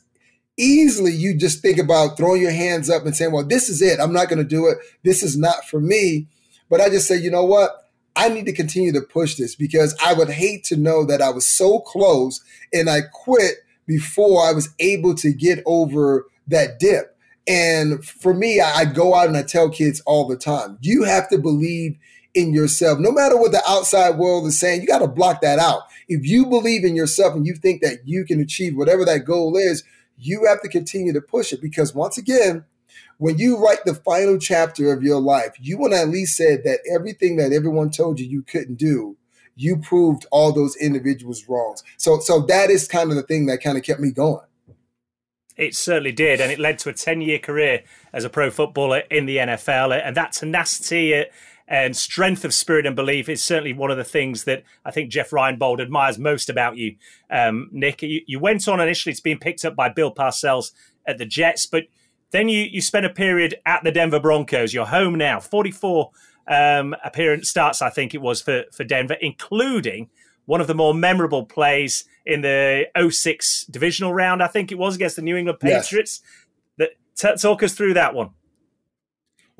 easily 0.61 1.13
you 1.13 1.37
just 1.37 1.63
think 1.63 1.79
about 1.79 2.17
throwing 2.17 2.43
your 2.43 2.53
hands 2.53 2.91
up 2.91 3.05
and 3.05 3.17
saying, 3.17 3.33
well, 3.33 3.45
this 3.45 3.69
is 3.69 3.81
it. 3.81 3.99
I'm 3.99 4.13
not 4.13 4.29
going 4.29 4.39
to 4.39 4.45
do 4.45 4.69
it. 4.69 4.79
This 5.03 5.23
is 5.23 5.37
not 5.37 5.65
for 5.65 5.81
me. 5.81 6.27
But 6.69 6.81
I 6.81 6.89
just 6.89 7.09
say, 7.09 7.17
you 7.17 7.31
know 7.31 7.45
what? 7.45 7.89
I 8.15 8.29
need 8.29 8.47
to 8.47 8.53
continue 8.53 8.93
to 8.93 9.01
push 9.01 9.37
this 9.37 9.55
because 9.55 9.97
I 10.05 10.13
would 10.13 10.31
hate 10.31 10.65
to 10.65 10.77
know 10.77 11.05
that 11.07 11.23
I 11.23 11.31
was 11.31 11.47
so 11.47 11.81
close 11.81 12.43
and 12.73 12.91
I 12.91 13.01
quit 13.13 13.57
before 13.87 14.47
I 14.47 14.53
was 14.53 14.69
able 14.79 15.15
to 15.17 15.33
get 15.33 15.63
over 15.65 16.27
that 16.49 16.79
dip. 16.79 17.17
And 17.49 18.05
for 18.05 18.35
me, 18.35 18.61
I 18.61 18.85
go 18.85 19.15
out 19.15 19.29
and 19.29 19.37
I 19.37 19.43
tell 19.43 19.71
kids 19.71 20.01
all 20.07 20.29
the 20.29 20.37
time, 20.37 20.79
you 20.81 21.05
have 21.05 21.29
to 21.31 21.39
believe 21.39 21.97
in 22.35 22.53
yourself. 22.53 22.99
No 22.99 23.11
matter 23.11 23.37
what 23.37 23.53
the 23.53 23.63
outside 23.67 24.19
world 24.19 24.47
is 24.47 24.61
saying, 24.61 24.83
you 24.83 24.87
got 24.87 25.01
to 25.01 25.09
block 25.09 25.41
that 25.41 25.59
out. 25.59 25.83
If 26.09 26.25
you 26.25 26.47
believe 26.47 26.85
in 26.85 26.95
yourself 26.95 27.35
and 27.35 27.47
you 27.47 27.55
think 27.55 27.83
that 27.83 28.07
you 28.07 28.25
can 28.25 28.41
achieve 28.41 28.77
whatever 28.77 29.05
that 29.05 29.25
goal 29.25 29.57
is, 29.57 29.83
you 30.21 30.47
have 30.47 30.61
to 30.63 30.69
continue 30.69 31.13
to 31.13 31.21
push 31.21 31.53
it 31.53 31.61
because 31.61 31.95
once 31.95 32.19
again, 32.19 32.65
when 33.19 33.39
you 33.39 33.59
write 33.59 33.85
the 33.85 33.95
final 33.95 34.39
chapter 34.39 34.93
of 34.93 35.03
your 35.03 35.21
life, 35.21 35.53
you 35.61 35.79
want 35.79 35.93
to 35.93 36.01
at 36.01 36.09
least 36.09 36.37
say 36.37 36.57
that 36.57 36.81
everything 36.93 37.37
that 37.37 37.53
everyone 37.53 37.91
told 37.91 38.19
you 38.19 38.27
you 38.27 38.43
couldn't 38.43 38.77
do, 38.77 39.17
you 39.57 39.77
proved 39.77 40.27
all 40.31 40.53
those 40.53 40.77
individuals 40.77 41.47
wrong. 41.49 41.77
So, 41.97 42.19
so 42.21 42.41
that 42.43 42.71
is 42.71 42.89
kind 42.89 43.11
of 43.11 43.17
the 43.17 43.23
thing 43.23 43.47
that 43.47 43.63
kind 43.63 43.77
of 43.77 43.85
kept 43.85 44.01
me 44.01 44.11
going. 44.11 44.47
It 45.57 45.75
certainly 45.75 46.13
did, 46.13 46.41
and 46.41 46.51
it 46.51 46.59
led 46.59 46.79
to 46.81 46.89
a 46.89 46.95
ten-year 46.95 47.39
career 47.39 47.83
as 48.15 48.25
a 48.25 48.31
pro 48.31 48.51
footballer 48.51 49.03
in 49.11 49.27
the 49.27 49.37
NFL, 49.37 50.01
and 50.03 50.17
that 50.17 50.33
tenacity 50.33 51.27
and 51.71 51.97
strength 51.97 52.45
of 52.45 52.53
spirit 52.53 52.85
and 52.85 52.97
belief 52.97 53.29
is 53.29 53.41
certainly 53.41 53.73
one 53.73 53.93
of 53.93 53.97
the 53.97 54.05
things 54.05 54.43
that 54.45 54.65
I 54.85 54.91
think 54.91 55.09
Jeff 55.09 55.31
Reinbold 55.31 55.81
admires 55.81 56.19
most 56.19 56.51
about 56.51 56.77
you, 56.77 56.97
um, 57.31 57.69
Nick. 57.71 58.03
You, 58.03 58.21
you, 58.27 58.41
went 58.41 58.67
on 58.67 58.81
initially 58.81 59.15
to 59.15 59.23
being 59.23 59.39
picked 59.39 59.65
up 59.65 59.77
by 59.77 59.89
Bill 59.89 60.13
Parcells 60.13 60.73
at 61.07 61.19
the 61.19 61.25
Jets, 61.25 61.67
but 61.67 61.85
then 62.33 62.49
you, 62.49 62.65
you 62.65 62.81
spent 62.81 63.07
a 63.07 63.11
period 63.11 63.55
at 63.65 63.85
the 63.85 63.93
Denver 63.93 64.19
Broncos. 64.19 64.75
You're 64.75 64.87
home 64.87 65.15
now. 65.15 65.39
44 65.39 66.11
um, 66.49 66.97
appearance 67.05 67.49
starts, 67.49 67.81
I 67.81 67.91
think 67.91 68.15
it 68.15 68.21
was, 68.21 68.43
for, 68.43 68.65
for 68.73 68.83
Denver, 68.83 69.17
including 69.21 70.11
one 70.47 70.61
of 70.61 70.67
the 70.67 70.75
more 70.75 70.93
memorable 70.93 71.47
plays 71.47 72.05
in 72.27 72.41
the 72.41 72.87
06 72.99 73.67
divisional 73.67 74.13
round, 74.13 74.43
I 74.43 74.49
think 74.49 74.73
it 74.73 74.79
was, 74.79 74.97
against 74.97 75.15
the 75.15 75.23
New 75.23 75.37
England 75.37 75.61
Patriots. 75.61 76.21
Yes. 76.79 76.91
That, 77.17 77.37
t- 77.39 77.41
talk 77.41 77.63
us 77.63 77.75
through 77.75 77.95
that 77.95 78.13
one. 78.13 78.31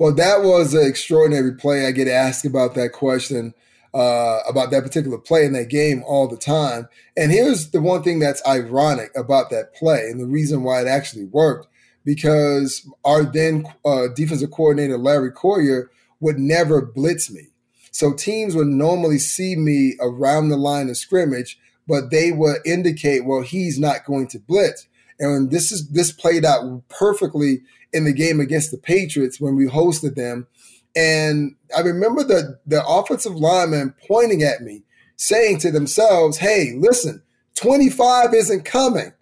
Well, 0.01 0.13
that 0.15 0.41
was 0.41 0.73
an 0.73 0.87
extraordinary 0.87 1.53
play. 1.53 1.85
I 1.85 1.91
get 1.91 2.07
asked 2.07 2.43
about 2.43 2.73
that 2.73 2.91
question, 2.91 3.53
uh, 3.93 4.39
about 4.49 4.71
that 4.71 4.81
particular 4.81 5.19
play 5.19 5.45
in 5.45 5.53
that 5.53 5.69
game 5.69 6.01
all 6.07 6.27
the 6.27 6.37
time. 6.37 6.89
And 7.15 7.31
here's 7.31 7.69
the 7.69 7.81
one 7.81 8.01
thing 8.01 8.17
that's 8.17 8.41
ironic 8.47 9.11
about 9.15 9.51
that 9.51 9.75
play 9.75 10.07
and 10.09 10.19
the 10.19 10.25
reason 10.25 10.63
why 10.63 10.81
it 10.81 10.87
actually 10.87 11.25
worked 11.25 11.67
because 12.03 12.83
our 13.05 13.23
then 13.25 13.63
uh, 13.85 14.07
defensive 14.15 14.49
coordinator, 14.49 14.97
Larry 14.97 15.31
Coyer, 15.31 15.91
would 16.19 16.39
never 16.39 16.83
blitz 16.83 17.29
me. 17.29 17.49
So 17.91 18.11
teams 18.11 18.55
would 18.55 18.69
normally 18.69 19.19
see 19.19 19.55
me 19.55 19.97
around 20.01 20.49
the 20.49 20.57
line 20.57 20.89
of 20.89 20.97
scrimmage, 20.97 21.59
but 21.87 22.09
they 22.09 22.31
would 22.31 22.57
indicate, 22.65 23.25
well, 23.25 23.41
he's 23.41 23.77
not 23.77 24.05
going 24.05 24.29
to 24.29 24.39
blitz. 24.39 24.87
And 25.21 25.51
this 25.51 25.71
is 25.71 25.87
this 25.89 26.11
played 26.11 26.43
out 26.43 26.81
perfectly 26.89 27.61
in 27.93 28.05
the 28.05 28.13
game 28.13 28.39
against 28.39 28.71
the 28.71 28.77
Patriots 28.77 29.39
when 29.39 29.55
we 29.55 29.67
hosted 29.67 30.15
them. 30.15 30.47
And 30.95 31.55
I 31.75 31.81
remember 31.81 32.23
the, 32.23 32.59
the 32.65 32.85
offensive 32.85 33.35
lineman 33.35 33.93
pointing 34.07 34.43
at 34.43 34.61
me, 34.61 34.83
saying 35.15 35.59
to 35.59 35.71
themselves, 35.71 36.37
Hey, 36.37 36.73
listen, 36.77 37.21
25 37.55 38.33
isn't 38.33 38.65
coming. 38.65 39.13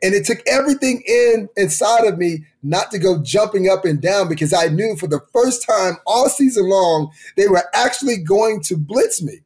And 0.00 0.14
it 0.14 0.24
took 0.24 0.38
everything 0.46 1.02
in 1.06 1.48
inside 1.56 2.04
of 2.04 2.18
me 2.18 2.44
not 2.62 2.92
to 2.92 3.00
go 3.00 3.20
jumping 3.20 3.68
up 3.68 3.84
and 3.84 4.00
down 4.00 4.28
because 4.28 4.52
I 4.52 4.68
knew 4.68 4.96
for 4.96 5.08
the 5.08 5.20
first 5.32 5.66
time 5.66 5.96
all 6.06 6.28
season 6.28 6.68
long 6.68 7.10
they 7.36 7.48
were 7.48 7.64
actually 7.74 8.18
going 8.18 8.62
to 8.62 8.76
blitz 8.76 9.20
me. 9.20 9.40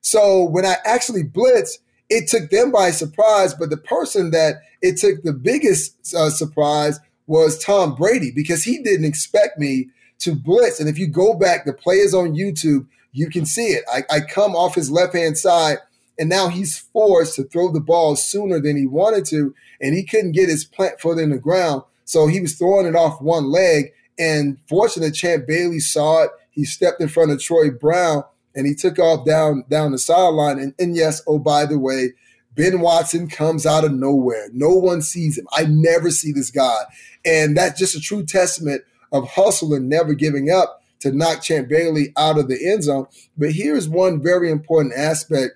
So 0.00 0.44
when 0.44 0.64
I 0.64 0.76
actually 0.84 1.24
blitzed, 1.24 1.78
it 2.08 2.28
took 2.28 2.50
them 2.50 2.70
by 2.70 2.90
surprise. 2.90 3.54
But 3.54 3.70
the 3.70 3.76
person 3.76 4.30
that 4.30 4.56
it 4.82 4.98
took 4.98 5.22
the 5.22 5.32
biggest 5.32 6.14
uh, 6.14 6.30
surprise 6.30 7.00
was 7.26 7.62
Tom 7.62 7.94
Brady 7.94 8.30
because 8.30 8.64
he 8.64 8.82
didn't 8.82 9.06
expect 9.06 9.58
me 9.58 9.88
to 10.20 10.34
blitz. 10.34 10.80
And 10.80 10.88
if 10.88 10.98
you 10.98 11.08
go 11.08 11.34
back, 11.34 11.64
the 11.64 11.72
players 11.72 12.14
on 12.14 12.34
YouTube, 12.34 12.86
you 13.12 13.28
can 13.28 13.46
see 13.46 13.68
it. 13.68 13.84
I, 13.92 14.04
I 14.10 14.20
come 14.20 14.54
off 14.54 14.74
his 14.74 14.90
left 14.90 15.14
hand 15.14 15.36
side, 15.38 15.78
and 16.18 16.28
now 16.28 16.48
he's 16.48 16.78
forced 16.78 17.34
to 17.36 17.44
throw 17.44 17.72
the 17.72 17.80
ball 17.80 18.16
sooner 18.16 18.60
than 18.60 18.76
he 18.76 18.86
wanted 18.86 19.24
to, 19.26 19.54
and 19.80 19.94
he 19.94 20.04
couldn't 20.04 20.32
get 20.32 20.48
his 20.48 20.64
plant 20.64 21.00
foot 21.00 21.18
in 21.18 21.30
the 21.30 21.38
ground. 21.38 21.82
So 22.04 22.28
he 22.28 22.40
was 22.40 22.56
throwing 22.56 22.86
it 22.86 22.94
off 22.94 23.20
one 23.20 23.50
leg. 23.50 23.92
And 24.18 24.58
fortunately, 24.68 25.12
Champ 25.12 25.46
Bailey 25.46 25.80
saw 25.80 26.24
it. 26.24 26.30
he 26.50 26.64
stepped 26.64 27.00
in 27.02 27.08
front 27.08 27.32
of 27.32 27.40
Troy 27.40 27.70
Brown 27.70 28.24
and 28.56 28.66
he 28.66 28.74
took 28.74 28.98
off 28.98 29.24
down 29.24 29.64
down 29.68 29.92
the 29.92 29.98
sideline. 29.98 30.58
And, 30.58 30.74
and 30.78 30.96
yes, 30.96 31.22
oh 31.26 31.38
by 31.38 31.66
the 31.66 31.78
way, 31.78 32.14
Ben 32.54 32.80
Watson 32.80 33.28
comes 33.28 33.66
out 33.66 33.84
of 33.84 33.92
nowhere. 33.92 34.48
No 34.52 34.70
one 34.70 35.02
sees 35.02 35.38
him. 35.38 35.46
I 35.52 35.66
never 35.66 36.10
see 36.10 36.32
this 36.32 36.50
guy, 36.50 36.82
and 37.24 37.56
that's 37.56 37.78
just 37.78 37.94
a 37.94 38.00
true 38.00 38.24
testament 38.24 38.82
of 39.12 39.28
hustle 39.30 39.74
and 39.74 39.88
never 39.88 40.14
giving 40.14 40.50
up 40.50 40.82
to 41.00 41.12
knock 41.12 41.42
Champ 41.42 41.68
Bailey 41.68 42.12
out 42.16 42.38
of 42.38 42.48
the 42.48 42.58
end 42.68 42.84
zone. 42.84 43.06
But 43.36 43.52
here's 43.52 43.88
one 43.88 44.22
very 44.22 44.50
important 44.50 44.94
aspect 44.96 45.54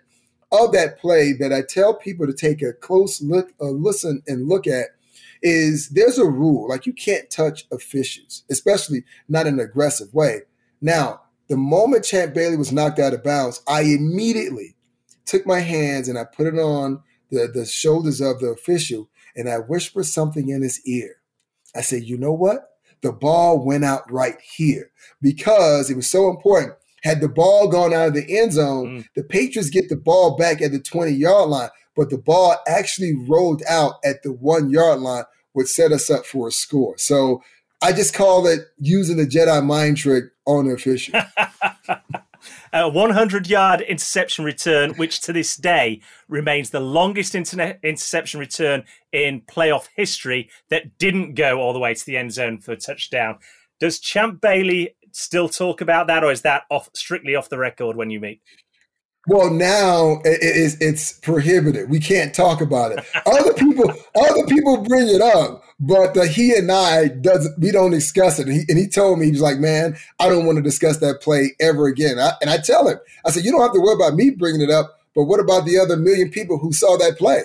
of 0.52 0.72
that 0.72 0.98
play 0.98 1.32
that 1.32 1.52
I 1.52 1.62
tell 1.62 1.94
people 1.94 2.26
to 2.26 2.32
take 2.32 2.62
a 2.62 2.72
close 2.72 3.22
look, 3.22 3.52
a 3.60 3.66
listen, 3.66 4.22
and 4.26 4.48
look 4.48 4.66
at 4.66 4.88
is 5.42 5.88
there's 5.90 6.18
a 6.18 6.28
rule 6.28 6.68
like 6.68 6.86
you 6.86 6.92
can't 6.92 7.30
touch 7.30 7.66
officials, 7.72 8.44
especially 8.50 9.04
not 9.28 9.46
in 9.46 9.54
an 9.54 9.60
aggressive 9.60 10.12
way. 10.12 10.42
Now, 10.80 11.22
the 11.50 11.56
moment 11.56 12.04
Champ 12.04 12.32
Bailey 12.32 12.56
was 12.56 12.72
knocked 12.72 13.00
out 13.00 13.12
of 13.12 13.24
bounds, 13.24 13.60
I 13.66 13.82
immediately 13.82 14.76
took 15.26 15.44
my 15.44 15.58
hands 15.58 16.08
and 16.08 16.16
I 16.16 16.24
put 16.24 16.46
it 16.46 16.54
on 16.54 17.02
the, 17.30 17.50
the 17.52 17.66
shoulders 17.66 18.20
of 18.20 18.38
the 18.38 18.46
official 18.46 19.10
and 19.34 19.48
I 19.48 19.58
whispered 19.58 20.06
something 20.06 20.48
in 20.48 20.62
his 20.62 20.80
ear. 20.86 21.16
I 21.74 21.80
said, 21.80 22.04
you 22.04 22.16
know 22.16 22.32
what? 22.32 22.68
The 23.02 23.10
ball 23.10 23.64
went 23.64 23.84
out 23.84 24.10
right 24.12 24.36
here 24.40 24.92
because 25.20 25.90
it 25.90 25.96
was 25.96 26.08
so 26.08 26.30
important. 26.30 26.74
Had 27.02 27.20
the 27.20 27.28
ball 27.28 27.66
gone 27.66 27.92
out 27.92 28.08
of 28.08 28.14
the 28.14 28.38
end 28.38 28.52
zone, 28.52 29.00
mm. 29.00 29.06
the 29.16 29.24
Patriots 29.24 29.70
get 29.70 29.88
the 29.88 29.96
ball 29.96 30.36
back 30.36 30.62
at 30.62 30.70
the 30.70 30.78
20 30.78 31.10
yard 31.10 31.48
line, 31.48 31.70
but 31.96 32.10
the 32.10 32.18
ball 32.18 32.56
actually 32.68 33.14
rolled 33.28 33.62
out 33.68 33.94
at 34.04 34.22
the 34.22 34.32
one 34.32 34.70
yard 34.70 35.00
line, 35.00 35.24
which 35.52 35.66
set 35.66 35.90
us 35.90 36.10
up 36.10 36.26
for 36.26 36.46
a 36.46 36.52
score. 36.52 36.96
So 36.96 37.42
I 37.82 37.92
just 37.92 38.14
call 38.14 38.46
it 38.46 38.60
using 38.78 39.16
the 39.16 39.26
Jedi 39.26 39.64
mind 39.64 39.96
trick 39.96 40.24
on 40.46 40.66
the 40.66 40.74
official. 40.74 41.14
a 42.72 42.88
100 42.88 43.48
yard 43.48 43.80
interception 43.80 44.44
return, 44.44 44.94
which 44.94 45.20
to 45.22 45.32
this 45.32 45.56
day 45.56 46.00
remains 46.28 46.70
the 46.70 46.80
longest 46.80 47.34
interception 47.34 48.40
return 48.40 48.84
in 49.12 49.42
playoff 49.42 49.88
history 49.96 50.50
that 50.68 50.98
didn't 50.98 51.34
go 51.34 51.60
all 51.60 51.72
the 51.72 51.78
way 51.78 51.94
to 51.94 52.06
the 52.06 52.16
end 52.16 52.32
zone 52.32 52.58
for 52.58 52.72
a 52.72 52.76
touchdown. 52.76 53.38
Does 53.80 53.98
Champ 53.98 54.40
Bailey 54.40 54.94
still 55.12 55.48
talk 55.48 55.80
about 55.80 56.06
that, 56.06 56.22
or 56.22 56.30
is 56.30 56.42
that 56.42 56.64
off 56.70 56.90
strictly 56.94 57.34
off 57.34 57.48
the 57.48 57.58
record 57.58 57.96
when 57.96 58.10
you 58.10 58.20
meet? 58.20 58.40
Well, 59.30 59.48
now 59.48 60.20
it 60.24 60.42
is 60.42 60.76
it's 60.80 61.12
prohibited. 61.12 61.88
We 61.88 62.00
can't 62.00 62.34
talk 62.34 62.60
about 62.60 62.90
it. 62.90 63.04
Other 63.26 63.54
people, 63.54 63.88
other 64.16 64.44
people 64.48 64.78
bring 64.78 65.06
it 65.06 65.20
up, 65.20 65.62
but 65.78 66.16
uh, 66.16 66.22
he 66.24 66.52
and 66.52 66.68
I 66.72 67.06
does 67.06 67.48
we 67.56 67.70
don't 67.70 67.92
discuss 67.92 68.40
it. 68.40 68.48
And 68.48 68.56
he, 68.56 68.64
and 68.68 68.76
he, 68.76 68.88
told 68.88 69.20
me 69.20 69.26
he 69.26 69.30
was 69.30 69.40
like, 69.40 69.58
"Man, 69.58 69.96
I 70.18 70.28
don't 70.28 70.46
want 70.46 70.56
to 70.56 70.62
discuss 70.62 70.96
that 70.96 71.20
play 71.20 71.52
ever 71.60 71.86
again." 71.86 72.18
I, 72.18 72.32
and 72.40 72.50
I 72.50 72.58
tell 72.58 72.88
him, 72.88 72.98
I 73.24 73.30
said, 73.30 73.44
"You 73.44 73.52
don't 73.52 73.60
have 73.60 73.72
to 73.72 73.80
worry 73.80 73.94
about 73.94 74.16
me 74.16 74.30
bringing 74.30 74.62
it 74.62 74.70
up, 74.70 74.98
but 75.14 75.26
what 75.26 75.38
about 75.38 75.64
the 75.64 75.78
other 75.78 75.96
million 75.96 76.32
people 76.32 76.58
who 76.58 76.72
saw 76.72 76.96
that 76.96 77.16
play?" 77.16 77.44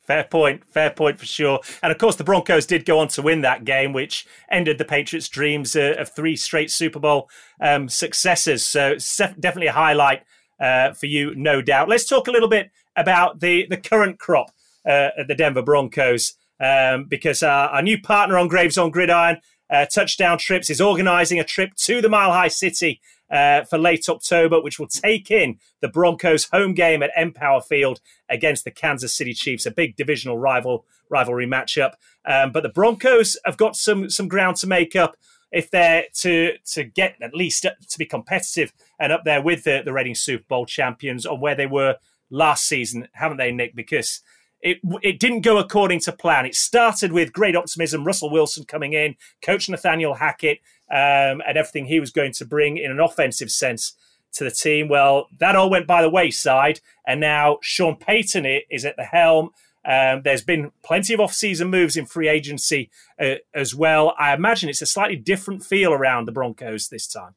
Fair 0.00 0.24
point, 0.24 0.64
fair 0.68 0.90
point 0.90 1.20
for 1.20 1.26
sure. 1.26 1.60
And 1.80 1.92
of 1.92 1.98
course, 1.98 2.16
the 2.16 2.24
Broncos 2.24 2.66
did 2.66 2.84
go 2.84 2.98
on 2.98 3.06
to 3.08 3.22
win 3.22 3.42
that 3.42 3.64
game, 3.64 3.92
which 3.92 4.26
ended 4.50 4.78
the 4.78 4.84
Patriots' 4.84 5.28
dreams 5.28 5.76
uh, 5.76 5.94
of 5.96 6.08
three 6.08 6.34
straight 6.34 6.72
Super 6.72 6.98
Bowl 6.98 7.30
um, 7.60 7.88
successes. 7.88 8.66
So, 8.66 8.96
definitely 9.38 9.68
a 9.68 9.72
highlight 9.72 10.24
uh, 10.60 10.92
for 10.92 11.06
you, 11.06 11.34
no 11.34 11.62
doubt. 11.62 11.88
Let's 11.88 12.06
talk 12.06 12.28
a 12.28 12.30
little 12.30 12.48
bit 12.48 12.70
about 12.96 13.40
the, 13.40 13.66
the 13.68 13.76
current 13.76 14.18
crop 14.18 14.50
uh, 14.86 15.08
at 15.18 15.28
the 15.28 15.34
Denver 15.34 15.62
Broncos, 15.62 16.34
um, 16.60 17.04
because 17.04 17.42
our, 17.42 17.68
our, 17.68 17.82
new 17.82 18.00
partner 18.00 18.36
on 18.36 18.48
Graves 18.48 18.76
on 18.76 18.90
Gridiron, 18.90 19.38
uh, 19.70 19.86
Touchdown 19.86 20.38
Trips, 20.38 20.70
is 20.70 20.80
organising 20.80 21.40
a 21.40 21.44
trip 21.44 21.74
to 21.76 22.00
the 22.00 22.08
Mile 22.08 22.32
High 22.32 22.48
City 22.48 23.00
uh, 23.30 23.64
for 23.64 23.78
late 23.78 24.08
October, 24.08 24.60
which 24.60 24.78
will 24.78 24.88
take 24.88 25.30
in 25.30 25.58
the 25.80 25.88
Broncos' 25.88 26.48
home 26.50 26.74
game 26.74 27.02
at 27.02 27.10
Empower 27.16 27.60
Field 27.60 28.00
against 28.28 28.64
the 28.64 28.70
Kansas 28.70 29.14
City 29.14 29.32
Chiefs, 29.32 29.66
a 29.66 29.70
big 29.70 29.96
divisional 29.96 30.38
rival 30.38 30.84
rivalry 31.08 31.46
matchup. 31.46 31.92
Um, 32.24 32.52
but 32.52 32.62
the 32.62 32.68
Broncos 32.68 33.36
have 33.44 33.56
got 33.56 33.76
some 33.76 34.10
some 34.10 34.28
ground 34.28 34.56
to 34.58 34.66
make 34.66 34.94
up 34.96 35.16
if 35.52 35.70
they're 35.70 36.04
to 36.14 36.54
to 36.72 36.84
get 36.84 37.16
at 37.20 37.34
least 37.34 37.62
to 37.62 37.98
be 37.98 38.06
competitive 38.06 38.72
and 38.98 39.12
up 39.12 39.24
there 39.24 39.42
with 39.42 39.64
the 39.64 39.82
the 39.84 39.92
Reading 39.92 40.14
Super 40.14 40.44
Bowl 40.48 40.66
champions 40.66 41.26
on 41.26 41.40
where 41.40 41.54
they 41.54 41.66
were 41.66 41.96
last 42.30 42.66
season, 42.66 43.08
haven't 43.12 43.38
they, 43.38 43.52
Nick? 43.52 43.74
Because 43.74 44.20
it 44.60 44.78
it 45.02 45.18
didn't 45.18 45.40
go 45.40 45.58
according 45.58 46.00
to 46.00 46.12
plan. 46.12 46.46
It 46.46 46.54
started 46.54 47.12
with 47.12 47.32
great 47.32 47.56
optimism, 47.56 48.04
Russell 48.04 48.30
Wilson 48.30 48.64
coming 48.64 48.92
in, 48.92 49.16
Coach 49.42 49.68
Nathaniel 49.68 50.14
Hackett, 50.14 50.58
um, 50.90 51.42
and 51.46 51.56
everything 51.56 51.86
he 51.86 52.00
was 52.00 52.10
going 52.10 52.32
to 52.32 52.44
bring 52.44 52.76
in 52.76 52.90
an 52.90 53.00
offensive 53.00 53.50
sense 53.50 53.94
to 54.32 54.44
the 54.44 54.50
team. 54.50 54.88
Well, 54.88 55.28
that 55.38 55.56
all 55.56 55.70
went 55.70 55.86
by 55.86 56.02
the 56.02 56.10
wayside, 56.10 56.80
and 57.06 57.20
now 57.20 57.58
Sean 57.62 57.96
Payton 57.96 58.46
is 58.70 58.84
at 58.84 58.96
the 58.96 59.04
helm. 59.04 59.50
Um, 59.84 60.22
there's 60.22 60.42
been 60.42 60.72
plenty 60.82 61.14
of 61.14 61.20
off-season 61.20 61.70
moves 61.70 61.96
in 61.96 62.06
free 62.06 62.28
agency 62.28 62.90
uh, 63.20 63.36
as 63.54 63.74
well. 63.74 64.14
I 64.18 64.34
imagine 64.34 64.68
it's 64.68 64.82
a 64.82 64.86
slightly 64.86 65.16
different 65.16 65.64
feel 65.64 65.92
around 65.92 66.26
the 66.26 66.32
Broncos 66.32 66.88
this 66.88 67.06
time. 67.06 67.34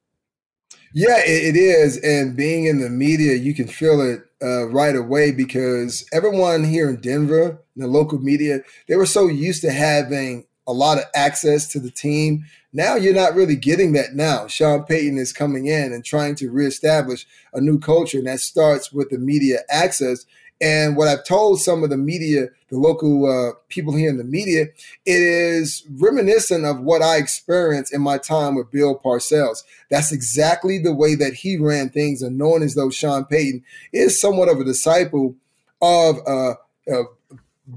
Yeah, 0.96 1.20
it, 1.26 1.56
is, 1.56 1.98
and 2.04 2.36
being 2.36 2.66
in 2.66 2.80
the 2.80 2.90
media, 2.90 3.34
you 3.34 3.56
can 3.56 3.68
feel 3.68 4.00
it 4.02 4.26
uh, 4.44 4.68
right 4.68 4.96
away 4.96 5.32
because 5.32 6.06
everyone 6.14 6.64
here 6.64 6.88
in 6.88 7.02
Denver, 7.02 7.64
the 7.76 7.88
local 7.88 8.20
media, 8.20 8.60
they 8.88 8.96
were 8.96 9.08
so 9.08 9.28
used 9.28 9.62
to 9.62 9.72
having 9.72 10.46
a 10.68 10.74
lot 10.74 11.00
of 11.00 11.06
access 11.16 11.68
to 11.70 11.80
the 11.80 11.90
team. 11.90 12.46
Now 12.74 12.96
you're 12.96 13.16
not 13.16 13.34
really 13.34 13.56
getting 13.56 13.94
that 13.94 14.14
now. 14.14 14.46
Sean 14.48 14.84
Payton 14.84 15.18
is 15.18 15.34
coming 15.34 15.66
in 15.66 15.94
and 15.94 16.06
trying 16.06 16.36
to 16.36 16.52
reestablish 16.52 17.26
a 17.54 17.62
new 17.62 17.80
culture, 17.80 18.20
and 18.20 18.28
that 18.28 18.40
starts 18.40 18.92
with 18.92 19.10
the 19.10 19.18
media 19.18 19.60
access. 19.70 20.26
And 20.62 20.96
what 20.96 21.08
I've 21.08 21.26
told 21.26 21.60
some 21.60 21.84
of 21.84 21.90
the 21.90 21.98
media, 21.98 22.48
the 22.70 22.78
local 22.78 23.26
uh, 23.26 23.54
people 23.68 23.96
here 23.96 24.10
in 24.10 24.18
the 24.18 24.24
media, 24.24 24.68
it 25.06 25.22
is 25.22 25.84
reminiscent 25.90 26.66
of 26.66 26.80
what 26.80 27.02
I 27.02 27.18
experienced 27.18 27.94
in 27.94 28.02
my 28.02 28.18
time 28.18 28.56
with 28.56 28.72
Bill 28.72 28.98
Parcells. 28.98 29.64
That's 29.90 30.12
exactly 30.12 30.80
the 30.80 30.94
way 30.94 31.16
that 31.16 31.34
he 31.34 31.58
ran 31.58 31.90
things, 31.90 32.22
and 32.22 32.38
knowing 32.38 32.64
as 32.64 32.76
though 32.76 32.90
Sean 32.90 33.26
Payton 33.26 33.64
is 33.92 34.20
somewhat 34.20 34.50
of 34.50 34.60
a 34.60 34.64
disciple 34.64 35.36
of 35.82 36.20
uh, 36.26 36.56
uh, 36.92 37.04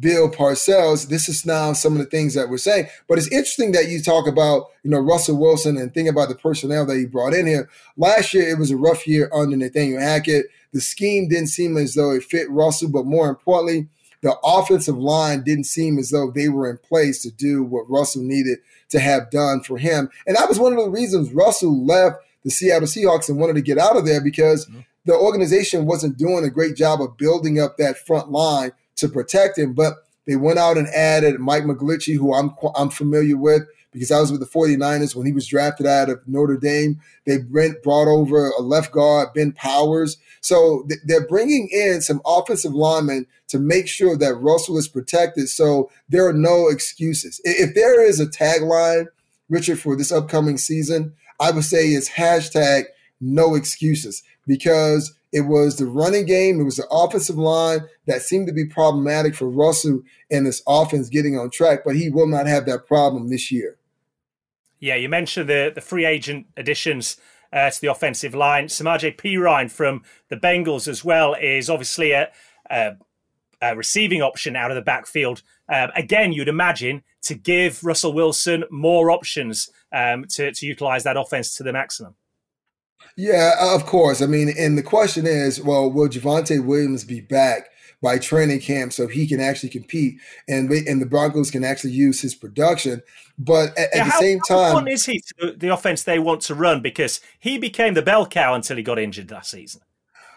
Bill 0.01 0.29
Parcells, 0.29 1.09
this 1.09 1.29
is 1.29 1.47
now 1.47 1.73
some 1.73 1.93
of 1.93 1.99
the 1.99 2.07
things 2.07 2.35
that 2.35 2.49
we're 2.49 2.59
saying. 2.59 2.89
But 3.09 3.19
it's 3.19 3.29
interesting 3.29 3.73
that 3.73 3.89
you 3.89 4.03
talk 4.03 4.27
about, 4.27 4.67
you 4.83 4.91
know, 4.91 4.99
Russell 4.99 5.39
Wilson 5.39 5.77
and 5.77 5.95
think 5.95 6.09
about 6.09 6.29
the 6.29 6.35
personnel 6.35 6.85
that 6.87 6.97
he 6.97 7.07
brought 7.07 7.35
in 7.35 7.47
here. 7.47 7.69
Last 7.97 8.35
year, 8.35 8.49
it 8.49 8.59
was 8.59 8.73
a 8.73 8.77
rough 8.77 9.07
year 9.07 9.31
under 9.33 9.57
Nathaniel 9.57 10.01
Hackett. 10.01 10.47
The 10.73 10.81
scheme 10.81 11.29
didn't 11.29 11.49
seem 11.49 11.77
as 11.77 11.95
though 11.95 12.11
it 12.11 12.25
fit 12.25 12.51
Russell, 12.51 12.91
but 12.91 13.07
more 13.07 13.29
importantly, 13.29 13.89
the 14.23 14.37
offensive 14.43 14.99
line 14.99 15.43
didn't 15.43 15.65
seem 15.65 15.99
as 15.99 16.11
though 16.11 16.33
they 16.33 16.49
were 16.49 16.69
in 16.69 16.79
place 16.79 17.23
to 17.23 17.31
do 17.31 17.63
what 17.63 17.89
Russell 17.89 18.23
needed 18.23 18.59
to 18.89 18.99
have 18.99 19.31
done 19.31 19.63
for 19.63 19.79
him. 19.79 20.11
And 20.27 20.37
that 20.37 20.49
was 20.49 20.59
one 20.59 20.73
of 20.73 20.85
the 20.85 20.91
reasons 20.91 21.33
Russell 21.33 21.85
left 21.85 22.17
the 22.43 22.51
Seattle 22.51 22.89
Seahawks 22.89 23.29
and 23.29 23.39
wanted 23.39 23.55
to 23.55 23.63
get 23.63 23.79
out 23.79 23.97
of 23.97 24.05
there 24.05 24.21
because 24.21 24.67
mm-hmm. 24.67 24.81
the 25.05 25.15
organization 25.15 25.87
wasn't 25.87 26.19
doing 26.19 26.45
a 26.45 26.51
great 26.51 26.77
job 26.77 27.01
of 27.01 27.17
building 27.17 27.61
up 27.61 27.77
that 27.77 27.99
front 27.99 28.33
line 28.33 28.73
to 28.97 29.09
protect 29.09 29.59
him. 29.59 29.73
But 29.73 29.95
they 30.27 30.37
went 30.37 30.59
out 30.59 30.77
and 30.77 30.89
added 30.89 31.39
Mike 31.39 31.65
McGlinchey, 31.65 32.17
who 32.17 32.35
I'm 32.35 32.55
I'm 32.77 32.91
familiar 32.91 33.37
with 33.37 33.63
because 33.97 34.11
I 34.11 34.21
was 34.21 34.31
with 34.31 34.41
the 34.41 34.47
49ers 34.47 35.17
when 35.17 35.25
he 35.25 35.33
was 35.33 35.47
drafted 35.47 35.87
out 35.87 36.11
of 36.11 36.21
Notre 36.27 36.59
Dame. 36.59 37.01
They 37.25 37.39
brought 37.39 38.09
over 38.09 38.51
a 38.51 38.61
left 38.61 38.93
guard, 38.93 39.29
Ben 39.35 39.53
Powers. 39.53 40.19
So 40.43 40.87
they're 41.07 41.27
bringing 41.27 41.71
in 41.73 42.03
some 42.03 42.21
offensive 42.27 42.75
linemen 42.75 43.27
to 43.49 43.59
make 43.59 43.89
sure 43.89 44.15
that 44.15 44.35
Russell 44.35 44.77
is 44.77 44.87
protected. 44.87 45.49
So 45.49 45.91
there 46.11 46.29
are 46.29 46.35
no 46.35 46.69
excuses. 46.69 47.41
If 47.43 47.75
there 47.75 48.03
is 48.03 48.21
a 48.21 48.27
tagline, 48.27 49.07
Richard, 49.49 49.81
for 49.81 49.97
this 49.97 50.13
upcoming 50.13 50.59
season, 50.59 51.15
I 51.41 51.51
would 51.51 51.65
say 51.65 51.87
it's 51.89 52.11
hashtag 52.11 52.85
no 53.19 53.55
excuses 53.55 54.23
because 54.47 55.15
it 55.37 55.43
was 55.43 55.77
the 55.77 55.85
running 55.85 56.25
game, 56.25 56.59
it 56.59 56.65
was 56.65 56.77
the 56.77 56.89
offensive 56.91 57.37
line 57.37 57.81
that 58.07 58.23
seemed 58.23 58.47
to 58.47 58.55
be 58.55 58.65
problematic 58.65 59.35
for 59.35 59.51
Russell 59.51 60.01
and 60.31 60.47
this 60.47 60.63
offense 60.67 61.11
getting 61.11 61.39
on 61.39 61.51
track, 61.51 61.81
but 61.85 61.95
he 61.95 62.09
will 62.09 62.27
not 62.27 62.47
have 62.47 62.65
that 62.65 62.87
problem 62.87 63.29
this 63.29 63.53
year. 63.53 63.77
Yeah, 64.79 64.95
you 64.95 65.11
mentioned 65.11 65.47
the, 65.47 65.71
the 65.75 65.83
free 65.83 66.07
agent 66.07 66.47
additions 66.57 67.19
uh, 67.53 67.69
to 67.69 67.81
the 67.83 67.89
offensive 67.89 68.35
line. 68.35 68.69
Samaje 68.69 69.15
Perine 69.15 69.71
from 69.71 70.05
the 70.31 70.37
Bengals 70.37 70.89
as 70.89 71.05
well 71.05 71.35
is 71.35 71.69
obviously 71.69 72.13
a, 72.13 72.31
a, 72.71 72.93
a 73.61 73.77
receiving 73.77 74.23
option 74.23 74.57
out 74.57 74.71
of 74.71 74.75
the 74.75 74.81
backfield. 74.81 75.43
Um, 75.69 75.91
again, 75.95 76.33
you'd 76.33 76.49
imagine 76.49 77.03
to 77.25 77.35
give 77.35 77.85
Russell 77.85 78.15
Wilson 78.15 78.65
more 78.71 79.11
options 79.11 79.69
um, 79.93 80.25
to, 80.31 80.51
to 80.53 80.65
utilize 80.65 81.05
that 81.05 81.19
offense 81.19 81.55
to 81.57 81.63
the 81.63 81.75
maximum. 81.75 82.15
Yeah, 83.17 83.55
uh, 83.59 83.75
of 83.75 83.87
course. 83.87 84.21
I 84.21 84.27
mean, 84.27 84.53
and 84.59 84.77
the 84.77 84.83
question 84.83 85.27
is, 85.27 85.61
well, 85.61 85.91
will 85.91 86.09
Javonte 86.09 86.65
Williams 86.65 87.05
be 87.05 87.21
back 87.21 87.71
by 88.03 88.19
training 88.19 88.61
camp 88.61 88.93
so 88.93 89.07
he 89.07 89.27
can 89.27 89.41
actually 89.41 89.71
compete 89.71 90.21
and 90.47 90.71
and 90.71 91.01
the 91.01 91.07
Broncos 91.07 91.51
can 91.51 91.65
actually 91.65 91.93
use 91.93 92.21
his 92.21 92.35
production? 92.35 93.03
But 93.39 93.71
at, 93.79 93.89
yeah, 93.95 94.01
at 94.01 94.05
the 94.05 94.11
how, 94.11 94.21
same 94.21 94.41
time, 94.41 94.73
how 94.73 94.85
is 94.87 95.07
he 95.07 95.23
to 95.39 95.53
the 95.53 95.69
offense 95.69 96.03
they 96.03 96.19
want 96.19 96.43
to 96.43 96.55
run 96.55 96.83
because 96.83 97.21
he 97.39 97.57
became 97.59 97.95
the 97.95 98.03
bell 98.03 98.27
cow 98.27 98.55
until 98.55 98.77
he 98.77 98.83
got 98.83 98.99
injured 98.99 99.31
last 99.31 99.51
season. 99.51 99.81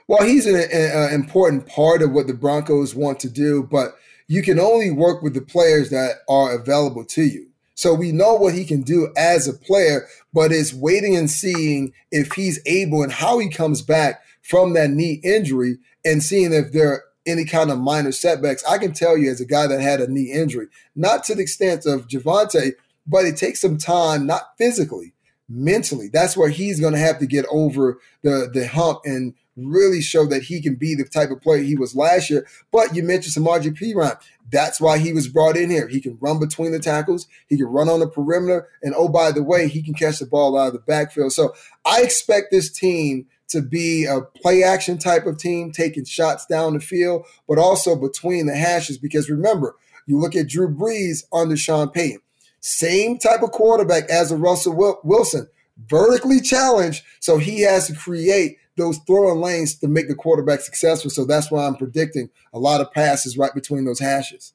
Well, 0.08 0.26
he's 0.26 0.48
an, 0.48 0.56
an 0.56 1.14
important 1.14 1.68
part 1.68 2.02
of 2.02 2.12
what 2.12 2.28
the 2.28 2.34
Broncos 2.34 2.96
want 2.96 3.20
to 3.20 3.30
do, 3.30 3.62
but 3.62 3.96
you 4.28 4.42
can 4.42 4.60
only 4.60 4.90
work 4.90 5.22
with 5.22 5.34
the 5.34 5.42
players 5.42 5.92
that 5.92 6.20
are 6.28 6.54
available 6.54 7.06
to 7.06 7.24
you. 7.24 7.49
So 7.80 7.94
we 7.94 8.12
know 8.12 8.34
what 8.34 8.56
he 8.56 8.66
can 8.66 8.82
do 8.82 9.08
as 9.16 9.48
a 9.48 9.54
player, 9.54 10.06
but 10.34 10.52
it's 10.52 10.74
waiting 10.74 11.16
and 11.16 11.32
seeing 11.32 11.94
if 12.12 12.34
he's 12.34 12.60
able 12.66 13.04
and 13.04 13.12
how 13.14 13.40
he 13.40 13.48
comes 13.48 13.82
back 13.82 14.22
from 14.42 14.74
that 14.74 14.90
knee 14.90 15.22
injury 15.24 15.78
and 16.04 16.22
seeing 16.22 16.52
if 16.52 16.74
there 16.74 16.90
are 16.92 17.04
any 17.26 17.46
kind 17.46 17.72
of 17.72 17.80
minor 17.80 18.12
setbacks. 18.12 18.66
I 18.66 18.80
can 18.80 18.92
tell 18.92 19.18
you 19.18 19.32
as 19.32 19.40
a 19.40 19.46
guy 19.46 19.66
that 19.68 19.80
had 19.80 20.02
a 20.02 20.12
knee 20.12 20.30
injury, 20.30 20.68
not 20.94 21.24
to 21.24 21.36
the 21.36 21.42
extent 21.42 21.86
of 21.86 22.10
Javonte, 22.10 22.74
but 23.08 23.24
it 23.24 23.38
takes 23.38 23.62
some 23.62 23.78
time, 23.78 24.26
not 24.26 24.58
physically, 24.58 25.14
mentally. 25.48 26.10
That's 26.12 26.36
where 26.36 26.50
he's 26.50 26.82
going 26.82 26.96
to 26.96 27.00
have 27.00 27.20
to 27.20 27.26
get 27.26 27.46
over 27.50 27.98
the 28.24 28.50
the 28.54 28.68
hump 28.68 29.04
and 29.06 29.36
really 29.56 30.02
show 30.02 30.26
that 30.28 30.44
he 30.44 30.62
can 30.62 30.76
be 30.76 30.96
the 30.96 31.04
type 31.04 31.32
of 31.32 31.42
player 31.42 31.62
he 31.62 31.76
was 31.76 31.96
last 31.96 32.30
year. 32.30 32.48
But 32.72 32.96
you 32.96 33.04
mentioned 33.04 33.36
Samaje 33.36 33.78
Perine. 33.78 34.18
That's 34.52 34.82
why 34.82 34.98
he 34.98 35.14
was 35.14 35.28
brought 35.28 35.58
in 35.58 35.70
here. 35.70 35.88
He 35.88 36.02
can 36.02 36.18
run 36.22 36.40
between 36.40 36.72
the 36.72 36.80
tackles. 36.80 37.28
He 37.48 37.58
can 37.58 37.68
run 37.68 37.90
on 37.90 38.00
the 38.00 38.08
perimeter. 38.08 38.68
And 38.82 38.94
oh, 38.96 39.10
by 39.10 39.32
the 39.32 39.44
way, 39.44 39.68
he 39.68 39.82
can 39.82 39.94
catch 39.94 40.20
the 40.20 40.26
ball 40.26 40.58
out 40.58 40.68
of 40.68 40.74
the 40.74 40.80
backfield. 40.80 41.34
So 41.34 41.54
I 41.86 42.02
expect 42.02 42.48
this 42.52 42.72
team 42.72 43.28
to 43.50 43.62
be 43.62 44.06
a 44.06 44.22
play 44.22 44.64
action 44.64 44.98
type 44.98 45.26
of 45.26 45.38
team, 45.38 45.72
taking 45.72 46.06
shots 46.06 46.46
down 46.46 46.74
the 46.74 46.80
field, 46.80 47.26
but 47.48 47.58
also 47.58 47.96
between 47.96 48.46
the 48.46 48.56
hashes. 48.56 48.98
Because 48.98 49.30
remember, 49.30 49.76
you 50.06 50.20
look 50.20 50.36
at 50.36 50.48
Drew 50.48 50.74
Brees 50.74 51.24
under 51.34 51.58
Sean 51.58 51.90
Payton, 51.90 52.22
same 52.60 53.18
type 53.18 53.42
of 53.44 53.52
quarterback 53.52 54.10
as 54.10 54.32
a 54.32 54.38
Russell 54.38 55.00
Wilson, 55.04 55.48
vertically 55.88 56.42
challenged. 56.42 57.04
So 57.20 57.38
he 57.38 57.62
has 57.62 57.88
to 57.88 57.96
create 57.96 58.58
those 58.80 58.98
throwing 59.06 59.40
lanes 59.40 59.76
to 59.76 59.88
make 59.88 60.08
the 60.08 60.16
quarterback 60.16 60.62
successful. 60.62 61.12
So 61.12 61.26
that's 61.26 61.52
why 61.52 61.68
I'm 61.68 61.76
predicting 61.76 62.30
a 62.54 62.60
lot 62.60 62.82
of 62.82 62.92
passes 62.92 63.38
right 63.38 63.54
between 63.54 63.86
those 63.86 64.00
hashes. 64.00 64.54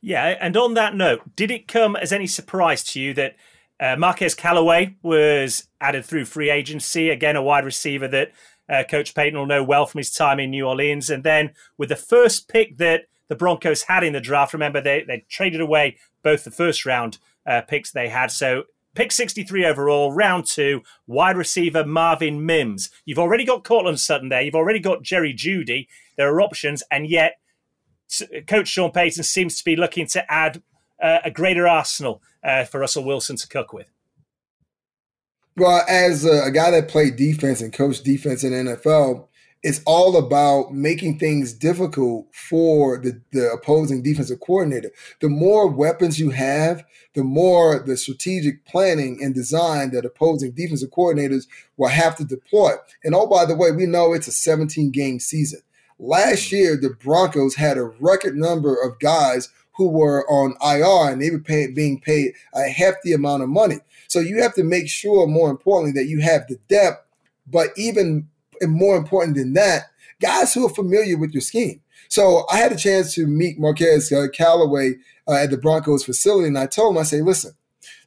Yeah, 0.00 0.36
and 0.40 0.56
on 0.56 0.74
that 0.74 0.94
note, 0.94 1.34
did 1.36 1.50
it 1.50 1.68
come 1.68 1.96
as 1.96 2.12
any 2.12 2.26
surprise 2.26 2.84
to 2.84 3.00
you 3.00 3.12
that 3.14 3.36
uh, 3.80 3.96
Marquez 3.96 4.34
Callaway 4.34 4.96
was 5.02 5.68
added 5.80 6.04
through 6.04 6.26
free 6.26 6.48
agency? 6.48 7.10
Again, 7.10 7.36
a 7.36 7.42
wide 7.42 7.64
receiver 7.64 8.08
that 8.08 8.32
uh, 8.68 8.84
Coach 8.88 9.14
Payton 9.14 9.38
will 9.38 9.46
know 9.46 9.64
well 9.64 9.86
from 9.86 9.98
his 9.98 10.12
time 10.12 10.38
in 10.38 10.50
New 10.50 10.66
Orleans. 10.66 11.10
And 11.10 11.24
then 11.24 11.52
with 11.76 11.88
the 11.88 11.96
first 11.96 12.48
pick 12.48 12.78
that 12.78 13.06
the 13.28 13.36
Broncos 13.36 13.82
had 13.82 14.04
in 14.04 14.12
the 14.12 14.20
draft, 14.20 14.52
remember 14.52 14.80
they, 14.80 15.04
they 15.06 15.24
traded 15.28 15.60
away 15.60 15.98
both 16.22 16.44
the 16.44 16.50
first 16.50 16.86
round 16.86 17.18
uh, 17.46 17.62
picks 17.62 17.90
they 17.90 18.08
had. 18.08 18.30
So 18.30 18.64
Pick 18.96 19.12
63 19.12 19.66
overall, 19.66 20.10
round 20.10 20.46
two, 20.46 20.82
wide 21.06 21.36
receiver 21.36 21.84
Marvin 21.84 22.46
Mims. 22.46 22.90
You've 23.04 23.18
already 23.18 23.44
got 23.44 23.62
Courtland 23.62 24.00
Sutton 24.00 24.30
there. 24.30 24.40
You've 24.40 24.54
already 24.54 24.80
got 24.80 25.02
Jerry 25.02 25.34
Jeudy. 25.34 25.86
There 26.16 26.32
are 26.34 26.40
options, 26.40 26.82
and 26.90 27.06
yet 27.06 27.34
Coach 28.46 28.68
Sean 28.68 28.90
Payton 28.90 29.22
seems 29.22 29.58
to 29.58 29.64
be 29.64 29.76
looking 29.76 30.06
to 30.08 30.32
add 30.32 30.62
uh, 31.00 31.18
a 31.24 31.30
greater 31.30 31.68
arsenal 31.68 32.22
uh, 32.42 32.64
for 32.64 32.80
Russell 32.80 33.04
Wilson 33.04 33.36
to 33.36 33.46
cook 33.46 33.74
with. 33.74 33.92
Well, 35.58 35.84
as 35.86 36.24
a, 36.24 36.44
a 36.44 36.50
guy 36.50 36.70
that 36.70 36.88
played 36.88 37.16
defense 37.16 37.60
and 37.60 37.72
coached 37.72 38.02
defense 38.02 38.44
in 38.44 38.52
NFL, 38.52 39.28
it's 39.66 39.80
all 39.84 40.16
about 40.16 40.72
making 40.72 41.18
things 41.18 41.52
difficult 41.52 42.32
for 42.32 42.98
the, 42.98 43.20
the 43.32 43.50
opposing 43.50 44.00
defensive 44.00 44.38
coordinator. 44.38 44.92
The 45.20 45.28
more 45.28 45.66
weapons 45.66 46.20
you 46.20 46.30
have, 46.30 46.84
the 47.14 47.24
more 47.24 47.82
the 47.84 47.96
strategic 47.96 48.64
planning 48.64 49.18
and 49.20 49.34
design 49.34 49.90
that 49.90 50.04
opposing 50.04 50.52
defensive 50.52 50.90
coordinators 50.90 51.48
will 51.78 51.88
have 51.88 52.14
to 52.18 52.24
deploy. 52.24 52.74
And 53.02 53.12
oh, 53.16 53.26
by 53.26 53.44
the 53.44 53.56
way, 53.56 53.72
we 53.72 53.86
know 53.86 54.12
it's 54.12 54.28
a 54.28 54.32
17 54.32 54.92
game 54.92 55.18
season. 55.18 55.62
Last 55.98 56.44
mm. 56.44 56.52
year, 56.52 56.76
the 56.76 56.90
Broncos 56.90 57.56
had 57.56 57.76
a 57.76 57.90
record 57.98 58.36
number 58.36 58.80
of 58.80 59.00
guys 59.00 59.48
who 59.72 59.88
were 59.88 60.24
on 60.30 60.54
IR 60.62 61.12
and 61.12 61.20
they 61.20 61.30
were 61.30 61.40
pay, 61.40 61.66
being 61.66 62.00
paid 62.00 62.34
a 62.54 62.68
hefty 62.68 63.12
amount 63.12 63.42
of 63.42 63.48
money. 63.48 63.80
So 64.06 64.20
you 64.20 64.40
have 64.42 64.54
to 64.54 64.62
make 64.62 64.88
sure, 64.88 65.26
more 65.26 65.50
importantly, 65.50 66.00
that 66.00 66.08
you 66.08 66.20
have 66.20 66.46
the 66.46 66.56
depth, 66.68 67.04
but 67.48 67.70
even 67.76 68.28
and 68.60 68.72
more 68.72 68.96
important 68.96 69.36
than 69.36 69.52
that, 69.54 69.84
guys 70.20 70.54
who 70.54 70.66
are 70.66 70.74
familiar 70.74 71.16
with 71.16 71.32
your 71.32 71.40
scheme. 71.40 71.80
So 72.08 72.44
I 72.50 72.58
had 72.58 72.72
a 72.72 72.76
chance 72.76 73.14
to 73.14 73.26
meet 73.26 73.58
Marquez 73.58 74.12
uh, 74.12 74.26
Callaway 74.32 74.94
uh, 75.26 75.34
at 75.34 75.50
the 75.50 75.58
Broncos 75.58 76.04
facility, 76.04 76.48
and 76.48 76.58
I 76.58 76.66
told 76.66 76.94
him, 76.94 77.00
I 77.00 77.04
say, 77.04 77.20
listen, 77.22 77.52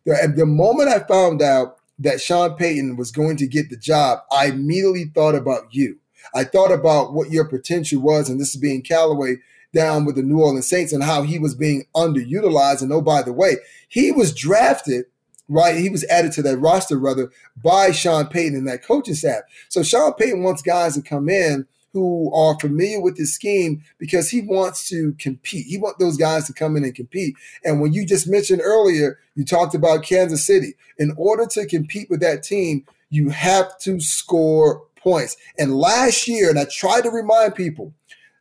the, 0.05 0.33
the 0.35 0.45
moment 0.45 0.89
I 0.89 0.99
found 0.99 1.41
out 1.41 1.77
that 1.99 2.21
Sean 2.21 2.55
Payton 2.55 2.95
was 2.95 3.11
going 3.11 3.35
to 3.37 3.47
get 3.47 3.69
the 3.69 3.77
job, 3.77 4.19
I 4.31 4.47
immediately 4.47 5.11
thought 5.13 5.35
about 5.35 5.73
you. 5.73 5.99
I 6.33 6.45
thought 6.45 6.71
about 6.71 7.13
what 7.13 7.31
your 7.31 7.45
potential 7.45 8.01
was, 8.01 8.29
and 8.29 8.39
this 8.39 8.55
is 8.55 8.61
being 8.61 8.81
Callaway 8.81 9.37
down 9.73 10.05
with 10.05 10.15
the 10.15 10.23
New 10.23 10.39
Orleans 10.41 10.69
Saints 10.69 10.93
and 10.93 11.03
how 11.03 11.23
he 11.23 11.37
was 11.37 11.53
being 11.53 11.85
underutilized. 11.95 12.81
And 12.81 12.91
oh, 12.93 13.01
by 13.01 13.21
the 13.21 13.33
way, 13.33 13.57
he 13.87 14.11
was 14.11 14.33
drafted– 14.33 15.05
right? 15.49 15.75
He 15.75 15.89
was 15.89 16.05
added 16.05 16.31
to 16.33 16.41
that 16.43 16.59
roster 16.59 16.97
rather 16.97 17.31
by 17.61 17.91
Sean 17.91 18.27
Payton 18.27 18.55
and 18.55 18.67
that 18.67 18.83
coaching 18.83 19.15
staff. 19.15 19.41
So 19.67 19.83
Sean 19.83 20.13
Payton 20.13 20.43
wants 20.43 20.61
guys 20.61 20.95
to 20.95 21.01
come 21.01 21.27
in 21.27 21.67
who 21.91 22.31
are 22.33 22.57
familiar 22.59 23.01
with 23.01 23.17
his 23.17 23.33
scheme 23.33 23.83
because 23.97 24.29
he 24.29 24.41
wants 24.41 24.87
to 24.89 25.13
compete. 25.19 25.65
He 25.65 25.77
wants 25.77 25.97
those 25.99 26.17
guys 26.17 26.45
to 26.45 26.53
come 26.53 26.77
in 26.77 26.83
and 26.83 26.93
compete. 26.93 27.35
And 27.63 27.81
when 27.81 27.93
you 27.93 28.05
just 28.05 28.27
mentioned 28.27 28.61
earlier, 28.63 29.17
you 29.35 29.43
talked 29.43 29.73
about 29.73 30.03
Kansas 30.03 30.45
City. 30.45 30.75
In 30.97 31.13
order 31.17 31.47
to 31.47 31.65
compete 31.65 32.09
with 32.09 32.19
that 32.21 32.43
team, 32.43 32.85
you 33.09 33.29
have 33.29 33.77
to 33.79 33.99
score 33.99 34.83
points. 34.95 35.35
And 35.57 35.75
last 35.75 36.27
year, 36.27 36.49
and 36.49 36.59
I 36.59 36.65
try 36.65 37.01
to 37.01 37.09
remind 37.09 37.55
people, 37.55 37.93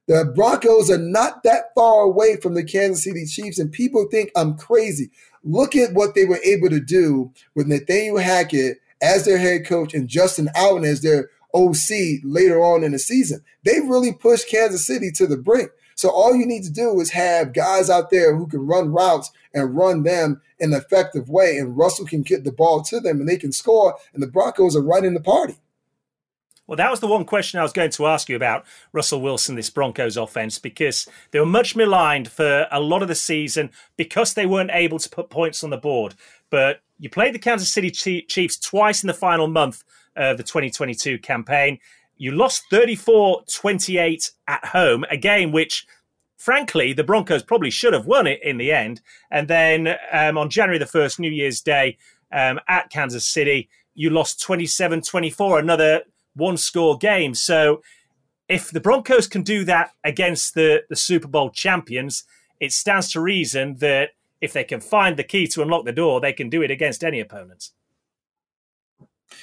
the 0.09 0.31
Broncos 0.35 0.91
are 0.91 0.99
not 0.99 1.43
that 1.43 1.75
far 1.75 2.03
away 2.03 2.37
from 2.37 2.55
the 2.55 2.65
Kansas 2.65 3.05
City 3.05 3.27
Chiefs, 3.27 3.59
and 3.59 3.71
people 3.71 4.07
think 4.11 4.31
I'm 4.35 4.57
crazy. 4.57 5.11
Look 5.45 5.77
at 5.77 5.95
what 5.95 6.15
they 6.15 6.25
were 6.25 6.41
able 6.45 6.69
to 6.71 6.81
do 6.81 7.33
with 7.55 7.67
Nathaniel 7.67 8.19
Hackett 8.19 8.79
as 9.01 9.25
their 9.25 9.39
head 9.39 9.67
coach 9.67 9.95
and 9.95 10.09
Justin 10.09 10.51
Allen 10.55 10.85
as 10.85 11.01
their 11.01 11.31
OC 11.55 12.21
later 12.25 12.63
on 12.63 12.83
in 12.83 12.93
the 12.93 12.99
season. 12.99 13.43
They 13.65 13.81
really 13.81 14.13
pushed 14.13 14.51
Kansas 14.51 14.87
City 14.87 15.11
to 15.13 15.27
the 15.27 15.37
brink. 15.37 15.71
So 15.95 16.11
all 16.11 16.37
you 16.37 16.47
need 16.47 16.63
to 16.65 16.71
do 16.71 17.01
is 17.01 17.11
have 17.11 17.53
guys 17.53 17.91
out 17.91 18.11
there 18.11 18.37
who 18.37 18.47
can 18.47 18.67
run 18.67 18.93
routes 18.93 19.33
and 19.53 19.77
run 19.77 20.05
them 20.05 20.41
in 20.61 20.73
an 20.73 20.81
effective 20.81 21.29
way, 21.29 21.57
and 21.57 21.77
Russell 21.77 22.07
can 22.07 22.23
get 22.23 22.45
the 22.45 22.53
ball 22.53 22.83
to 22.83 23.01
them 23.01 23.21
and 23.21 23.29
they 23.29 23.37
can 23.37 23.53
score, 23.53 23.97
and 24.15 24.23
the 24.23 24.29
Broncos 24.29 24.77
are 24.77 24.83
right 24.83 25.05
in 25.05 25.15
the 25.15 25.21
party. 25.21 25.57
Well, 26.69 26.77
that 26.77 26.91
was 26.91 27.01
the 27.01 27.07
one 27.07 27.25
question 27.25 27.59
I 27.59 27.63
was 27.63 27.73
going 27.73 27.91
to 27.93 28.07
ask 28.07 28.29
you 28.29 28.37
about 28.37 28.67
Russell 28.93 29.23
Wilson, 29.23 29.57
this 29.57 29.71
Broncos 29.71 30.19
offense, 30.19 30.59
because 30.59 31.09
they 31.31 31.41
were 31.41 31.47
much 31.47 31.75
maligned 31.75 32.31
for 32.31 32.69
a 32.71 32.79
lot 32.79 33.01
of 33.01 33.09
the 33.09 33.15
season 33.15 33.71
because 33.97 34.35
they 34.35 34.45
weren't 34.45 34.71
able 34.75 34.99
to 34.99 35.09
put 35.09 35.31
points 35.31 35.65
on 35.65 35.71
the 35.71 35.79
board. 35.79 36.15
But 36.51 36.83
you 36.99 37.09
played 37.09 37.35
the 37.35 37.39
Kansas 37.39 37.71
City 37.71 37.91
Chiefs 37.91 38.59
twice 38.59 39.03
in 39.03 39.07
the 39.07 39.15
final 39.15 39.47
month 39.47 39.83
of 40.15 40.37
the 40.37 40.43
2022 40.43 41.19
campaign. 41.21 41.79
You 42.19 42.33
lost 42.33 42.65
34 42.71 43.45
28 43.51 44.31
at 44.47 44.67
home, 44.67 45.07
a 45.11 45.17
game 45.17 45.53
which, 45.53 45.87
frankly, 46.37 46.93
the 46.93 47.05
Broncos 47.05 47.45
probably 47.45 47.71
should 47.71 47.95
have 47.95 48.05
won 48.05 48.27
it 48.27 48.43
in 48.43 48.59
the 48.59 48.73
end. 48.73 49.01
And 49.31 49.49
then 49.49 49.97
um, 50.13 50.37
on 50.37 50.51
January 50.51 50.79
the 50.79 50.85
1st, 50.85 51.19
New 51.19 51.31
Year's 51.31 51.63
Day, 51.63 51.97
um, 52.31 52.61
at 52.69 52.91
Kansas 52.91 53.25
City, 53.25 53.71
you 53.95 54.11
lost 54.11 54.43
27 54.43 55.01
24, 55.01 55.61
another 55.61 56.03
one 56.35 56.57
score 56.57 56.97
game. 56.97 57.35
So 57.35 57.83
if 58.49 58.71
the 58.71 58.81
Broncos 58.81 59.27
can 59.27 59.43
do 59.43 59.65
that 59.65 59.93
against 60.05 60.55
the, 60.55 60.85
the 60.89 60.97
Super 60.97 61.29
Bowl 61.29 61.51
champions, 61.51 62.25
it 62.61 62.73
stands 62.73 63.13
to 63.13 63.21
reason 63.21 63.77
that 63.77 64.11
if 64.41 64.53
they 64.53 64.65
can 64.65 64.81
find 64.81 65.17
the 65.17 65.25
key 65.25 65.47
to 65.49 65.63
unlock 65.63 65.85
the 65.85 65.93
door, 65.93 66.21
they 66.21 66.33
can 66.33 66.49
do 66.49 66.63
it 66.63 66.71
against 66.71 67.05
any 67.05 67.21
opponents. 67.21 67.73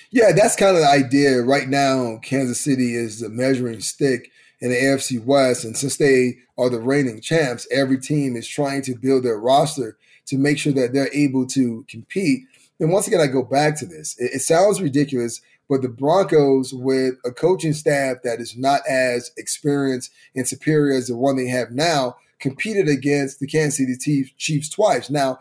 Yeah, 0.10 0.32
that's 0.32 0.56
kind 0.56 0.76
of 0.76 0.82
the 0.82 0.90
idea. 0.90 1.42
Right 1.42 1.68
now, 1.68 2.18
Kansas 2.24 2.60
City 2.60 2.96
is 2.96 3.20
the 3.20 3.30
measuring 3.30 3.82
stick 3.82 4.32
in 4.60 4.70
the 4.70 4.76
AFC 4.76 5.24
West. 5.24 5.66
And 5.66 5.78
since 5.78 5.98
they 5.98 6.38
are 6.58 6.70
the 6.70 6.80
reigning 6.80 7.22
champs, 7.22 7.68
every 7.72 8.00
team 8.00 8.36
is 8.36 8.48
trying 8.48 8.82
to 8.84 8.96
build 8.96 9.24
their 9.24 9.38
roster 9.38 9.98
to 10.28 10.38
make 10.38 10.58
sure 10.58 10.74
that 10.74 10.94
they're 10.94 11.14
able 11.14 11.46
to 11.48 11.86
compete. 11.88 12.44
And 12.80 12.92
once 12.92 13.08
again, 13.08 13.22
I 13.22 13.28
go 13.28 13.44
back 13.44 13.78
to 13.80 13.86
this. 13.86 14.16
It, 14.18 14.32
it 14.36 14.40
sounds 14.40 14.82
ridiculous 14.82 15.42
but 15.70 15.82
the 15.82 15.90
Broncos, 15.90 16.74
with 16.74 17.16
a 17.26 17.32
coaching 17.32 17.74
staff 17.74 18.18
that 18.24 18.40
is 18.40 18.56
not 18.58 18.82
as 18.88 19.32
experienced 19.38 20.12
and 20.36 20.48
superior 20.48 20.96
as 20.96 21.08
the 21.08 21.16
one 21.16 21.36
they 21.36 21.48
have 21.48 21.72
now, 21.72 22.18
competed 22.40 22.88
against 22.88 23.40
the 23.40 23.48
Kansas 23.48 23.78
City 23.78 24.34
Chiefs 24.38 24.70
twice. 24.70 25.10
Now, 25.10 25.40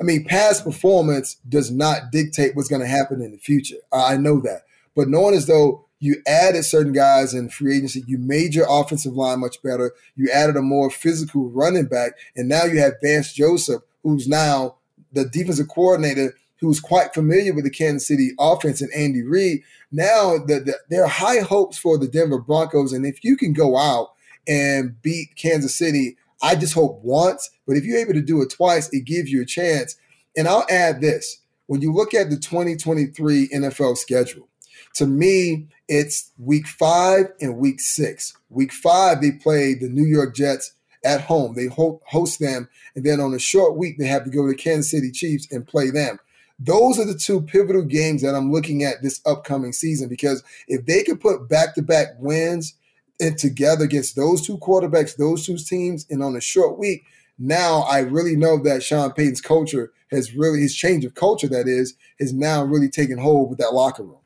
I 0.00 0.04
mean, 0.04 0.24
past 0.24 0.64
performance 0.64 1.36
does 1.48 1.70
not 1.70 2.10
dictate 2.12 2.54
what's 2.54 2.68
going 2.68 2.82
to 2.82 2.88
happen 2.88 3.20
in 3.22 3.32
the 3.32 3.38
future. 3.38 3.76
I 3.92 4.16
know 4.16 4.40
that. 4.40 4.62
but 4.94 5.08
knowing 5.08 5.34
as 5.34 5.46
though 5.46 5.86
you 5.98 6.22
added 6.26 6.64
certain 6.64 6.92
guys 6.92 7.32
in 7.32 7.48
free 7.48 7.76
agency. 7.76 8.04
You 8.06 8.18
made 8.18 8.54
your 8.54 8.66
offensive 8.68 9.14
line 9.14 9.40
much 9.40 9.62
better. 9.62 9.92
You 10.14 10.30
added 10.30 10.56
a 10.56 10.62
more 10.62 10.90
physical 10.90 11.48
running 11.48 11.86
back, 11.86 12.12
and 12.34 12.48
now 12.48 12.64
you 12.64 12.78
have 12.80 13.00
Vance 13.02 13.32
Joseph, 13.32 13.82
who's 14.02 14.28
now 14.28 14.76
the 15.12 15.24
defensive 15.24 15.68
coordinator, 15.68 16.34
who's 16.60 16.80
quite 16.80 17.14
familiar 17.14 17.52
with 17.52 17.64
the 17.64 17.70
Kansas 17.70 18.08
City 18.08 18.30
offense 18.38 18.80
and 18.80 18.92
Andy 18.94 19.22
Reid. 19.22 19.62
Now 19.92 20.38
the, 20.38 20.60
the, 20.60 20.74
there 20.88 21.04
are 21.04 21.08
high 21.08 21.40
hopes 21.40 21.78
for 21.78 21.98
the 21.98 22.08
Denver 22.08 22.40
Broncos, 22.40 22.92
and 22.92 23.06
if 23.06 23.22
you 23.22 23.36
can 23.36 23.52
go 23.52 23.76
out 23.76 24.12
and 24.48 25.00
beat 25.02 25.36
Kansas 25.36 25.74
City, 25.74 26.16
I 26.42 26.54
just 26.54 26.74
hope 26.74 27.00
once. 27.02 27.50
But 27.66 27.76
if 27.76 27.84
you're 27.84 27.98
able 27.98 28.14
to 28.14 28.22
do 28.22 28.42
it 28.42 28.50
twice, 28.50 28.92
it 28.92 29.04
gives 29.04 29.30
you 29.30 29.42
a 29.42 29.46
chance. 29.46 29.96
And 30.36 30.48
I'll 30.48 30.66
add 30.70 31.00
this: 31.00 31.38
when 31.66 31.82
you 31.82 31.92
look 31.92 32.14
at 32.14 32.30
the 32.30 32.36
2023 32.36 33.48
NFL 33.48 33.96
schedule, 33.96 34.48
to 34.94 35.06
me, 35.06 35.68
it's 35.88 36.32
week 36.38 36.66
five 36.66 37.26
and 37.40 37.58
week 37.58 37.80
six. 37.80 38.34
Week 38.50 38.72
five, 38.72 39.20
they 39.20 39.32
play 39.32 39.74
the 39.74 39.88
New 39.88 40.04
York 40.04 40.34
Jets 40.34 40.72
at 41.04 41.20
home. 41.22 41.54
They 41.54 41.66
host 41.66 42.40
them. 42.40 42.68
And 42.94 43.04
then 43.04 43.20
on 43.20 43.32
a 43.34 43.38
short 43.38 43.76
week, 43.76 43.98
they 43.98 44.06
have 44.06 44.24
to 44.24 44.30
go 44.30 44.42
to 44.42 44.52
the 44.52 44.56
Kansas 44.56 44.90
City 44.90 45.10
Chiefs 45.10 45.46
and 45.50 45.66
play 45.66 45.90
them. 45.90 46.18
Those 46.58 46.98
are 46.98 47.04
the 47.04 47.18
two 47.18 47.42
pivotal 47.42 47.82
games 47.82 48.22
that 48.22 48.34
I'm 48.34 48.50
looking 48.50 48.82
at 48.82 49.02
this 49.02 49.20
upcoming 49.26 49.72
season 49.72 50.08
because 50.08 50.42
if 50.68 50.86
they 50.86 51.02
can 51.02 51.18
put 51.18 51.48
back 51.48 51.74
to 51.74 51.82
back 51.82 52.14
wins 52.18 52.74
and 53.20 53.36
together 53.36 53.84
against 53.84 54.16
those 54.16 54.46
two 54.46 54.58
quarterbacks, 54.58 55.16
those 55.16 55.44
two 55.44 55.58
teams, 55.58 56.06
and 56.08 56.22
on 56.22 56.34
a 56.34 56.40
short 56.40 56.78
week, 56.78 57.04
now 57.38 57.80
I 57.82 57.98
really 57.98 58.36
know 58.36 58.62
that 58.62 58.82
Sean 58.82 59.12
Payton's 59.12 59.42
culture 59.42 59.92
has 60.10 60.34
really, 60.34 60.60
his 60.60 60.74
change 60.74 61.04
of 61.04 61.14
culture, 61.14 61.48
that 61.48 61.68
is, 61.68 61.94
is 62.18 62.32
now 62.32 62.64
really 62.64 62.88
taken 62.88 63.18
hold 63.18 63.50
with 63.50 63.58
that 63.58 63.74
locker 63.74 64.04
room. 64.04 64.20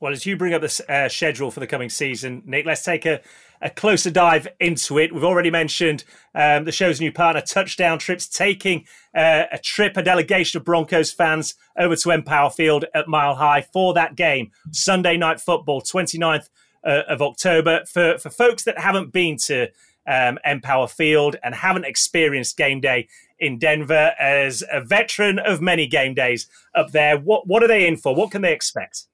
Well, 0.00 0.12
as 0.12 0.24
you 0.26 0.36
bring 0.36 0.54
up 0.54 0.62
the 0.62 0.84
uh, 0.88 1.08
schedule 1.08 1.50
for 1.50 1.60
the 1.60 1.66
coming 1.66 1.90
season, 1.90 2.42
Nick, 2.46 2.66
let's 2.66 2.82
take 2.82 3.06
a, 3.06 3.20
a 3.60 3.70
closer 3.70 4.10
dive 4.10 4.48
into 4.58 4.98
it. 4.98 5.12
We've 5.12 5.24
already 5.24 5.50
mentioned 5.50 6.04
um, 6.34 6.64
the 6.64 6.72
show's 6.72 7.00
new 7.00 7.12
partner, 7.12 7.40
Touchdown 7.40 7.98
Trips, 7.98 8.26
taking 8.26 8.86
uh, 9.14 9.44
a 9.52 9.58
trip, 9.58 9.96
a 9.96 10.02
delegation 10.02 10.58
of 10.58 10.64
Broncos 10.64 11.12
fans 11.12 11.54
over 11.78 11.96
to 11.96 12.10
Empower 12.10 12.50
Field 12.50 12.84
at 12.94 13.08
Mile 13.08 13.34
High 13.34 13.62
for 13.72 13.94
that 13.94 14.16
game, 14.16 14.50
Sunday 14.70 15.16
Night 15.16 15.40
Football, 15.40 15.82
29th 15.82 16.48
uh, 16.84 17.02
of 17.08 17.20
October. 17.20 17.84
For, 17.86 18.18
for 18.18 18.30
folks 18.30 18.64
that 18.64 18.78
haven't 18.78 19.12
been 19.12 19.36
to 19.44 19.68
um, 20.06 20.38
Empower 20.44 20.88
Field 20.88 21.36
and 21.42 21.54
haven't 21.54 21.84
experienced 21.84 22.56
game 22.56 22.80
day 22.80 23.08
in 23.38 23.58
Denver, 23.58 24.12
as 24.18 24.62
a 24.70 24.80
veteran 24.80 25.38
of 25.38 25.60
many 25.60 25.86
game 25.86 26.14
days 26.14 26.46
up 26.74 26.92
there, 26.92 27.18
what, 27.18 27.46
what 27.46 27.62
are 27.62 27.68
they 27.68 27.86
in 27.86 27.96
for? 27.96 28.14
What 28.14 28.30
can 28.30 28.42
they 28.42 28.52
expect? 28.52 29.06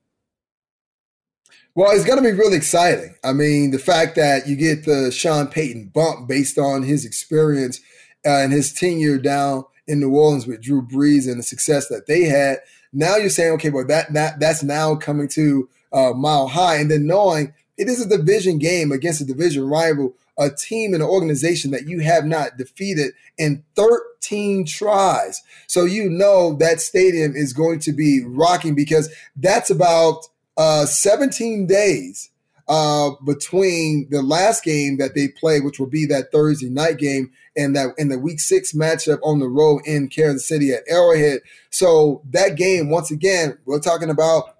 Well, 1.76 1.90
it's 1.94 2.06
going 2.06 2.16
to 2.16 2.26
be 2.26 2.34
really 2.34 2.56
exciting. 2.56 3.14
I 3.22 3.34
mean, 3.34 3.70
the 3.70 3.78
fact 3.78 4.16
that 4.16 4.48
you 4.48 4.56
get 4.56 4.86
the 4.86 5.12
Sean 5.12 5.46
Payton 5.46 5.90
bump 5.92 6.26
based 6.26 6.56
on 6.56 6.82
his 6.82 7.04
experience 7.04 7.80
uh, 8.24 8.30
and 8.30 8.50
his 8.50 8.72
tenure 8.72 9.18
down 9.18 9.64
in 9.86 10.00
New 10.00 10.16
Orleans 10.16 10.46
with 10.46 10.62
Drew 10.62 10.80
Brees 10.80 11.28
and 11.28 11.38
the 11.38 11.42
success 11.42 11.88
that 11.88 12.06
they 12.06 12.22
had. 12.22 12.60
Now 12.94 13.16
you're 13.16 13.28
saying, 13.28 13.52
okay, 13.52 13.68
well, 13.68 13.86
that, 13.88 14.10
that 14.14 14.40
that's 14.40 14.62
now 14.62 14.94
coming 14.94 15.28
to 15.28 15.68
uh, 15.92 16.12
Mile 16.14 16.48
High, 16.48 16.76
and 16.76 16.90
then 16.90 17.06
knowing 17.06 17.52
it 17.76 17.90
is 17.90 18.00
a 18.00 18.08
division 18.08 18.56
game 18.56 18.90
against 18.90 19.20
a 19.20 19.26
division 19.26 19.68
rival, 19.68 20.14
a 20.38 20.48
team 20.48 20.94
and 20.94 21.02
an 21.02 21.08
organization 21.10 21.72
that 21.72 21.86
you 21.86 22.00
have 22.00 22.24
not 22.24 22.56
defeated 22.56 23.12
in 23.36 23.62
13 23.74 24.64
tries. 24.64 25.42
So 25.66 25.84
you 25.84 26.08
know 26.08 26.54
that 26.54 26.80
stadium 26.80 27.36
is 27.36 27.52
going 27.52 27.80
to 27.80 27.92
be 27.92 28.24
rocking 28.24 28.74
because 28.74 29.14
that's 29.36 29.68
about 29.68 30.26
uh, 30.56 30.86
17 30.86 31.66
days 31.66 32.30
uh, 32.68 33.10
between 33.24 34.08
the 34.10 34.22
last 34.22 34.64
game 34.64 34.96
that 34.98 35.14
they 35.14 35.28
played, 35.28 35.64
which 35.64 35.78
will 35.78 35.86
be 35.86 36.06
that 36.06 36.32
Thursday 36.32 36.68
night 36.68 36.98
game, 36.98 37.30
and 37.56 37.76
that 37.76 37.94
in 37.96 38.08
the 38.08 38.18
Week 38.18 38.40
Six 38.40 38.72
matchup 38.72 39.18
on 39.22 39.38
the 39.38 39.48
road 39.48 39.82
in 39.86 40.08
Kansas 40.08 40.48
City 40.48 40.72
at 40.72 40.82
Arrowhead. 40.88 41.40
So 41.70 42.22
that 42.30 42.56
game, 42.56 42.90
once 42.90 43.10
again, 43.10 43.56
we're 43.66 43.80
talking 43.80 44.10
about 44.10 44.56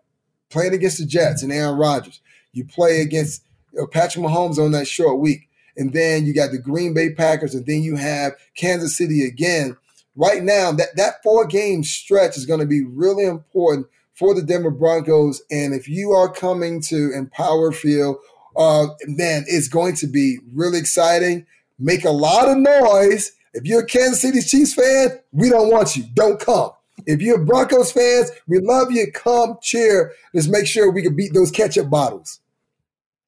playing 0.50 0.74
against 0.74 0.98
the 0.98 1.06
Jets 1.06 1.42
and 1.42 1.52
Aaron 1.52 1.76
Rodgers. 1.76 2.20
You 2.52 2.64
play 2.64 3.00
against 3.00 3.42
Patrick 3.90 4.24
Mahomes 4.24 4.58
on 4.58 4.70
that 4.72 4.86
short 4.86 5.18
week, 5.18 5.48
and 5.76 5.92
then 5.92 6.26
you 6.26 6.34
got 6.34 6.52
the 6.52 6.58
Green 6.58 6.94
Bay 6.94 7.12
Packers, 7.12 7.54
and 7.54 7.66
then 7.66 7.82
you 7.82 7.96
have 7.96 8.34
Kansas 8.56 8.96
City 8.96 9.24
again. 9.24 9.76
Right 10.14 10.42
now, 10.42 10.72
that 10.72 10.96
that 10.96 11.22
four 11.22 11.46
game 11.46 11.84
stretch 11.84 12.36
is 12.36 12.46
going 12.46 12.60
to 12.60 12.66
be 12.66 12.84
really 12.84 13.24
important 13.24 13.86
for 14.16 14.34
the 14.34 14.42
Denver 14.42 14.70
Broncos. 14.70 15.42
And 15.50 15.74
if 15.74 15.88
you 15.88 16.12
are 16.12 16.32
coming 16.32 16.80
to 16.82 17.12
Empower 17.12 17.72
Field, 17.72 18.16
uh, 18.56 18.86
man, 19.06 19.44
it's 19.46 19.68
going 19.68 19.94
to 19.96 20.06
be 20.06 20.38
really 20.52 20.78
exciting. 20.78 21.46
Make 21.78 22.04
a 22.04 22.10
lot 22.10 22.48
of 22.48 22.56
noise. 22.56 23.32
If 23.52 23.64
you're 23.64 23.82
a 23.82 23.86
Kansas 23.86 24.22
City 24.22 24.40
Chiefs 24.40 24.74
fan, 24.74 25.18
we 25.32 25.50
don't 25.50 25.70
want 25.70 25.96
you. 25.96 26.04
Don't 26.14 26.40
come. 26.40 26.70
If 27.06 27.20
you're 27.20 27.44
Broncos 27.44 27.92
fans, 27.92 28.30
we 28.48 28.58
love 28.58 28.90
you. 28.90 29.10
Come 29.12 29.58
cheer. 29.62 30.12
Let's 30.32 30.48
make 30.48 30.66
sure 30.66 30.90
we 30.90 31.02
can 31.02 31.14
beat 31.14 31.34
those 31.34 31.50
ketchup 31.50 31.90
bottles. 31.90 32.40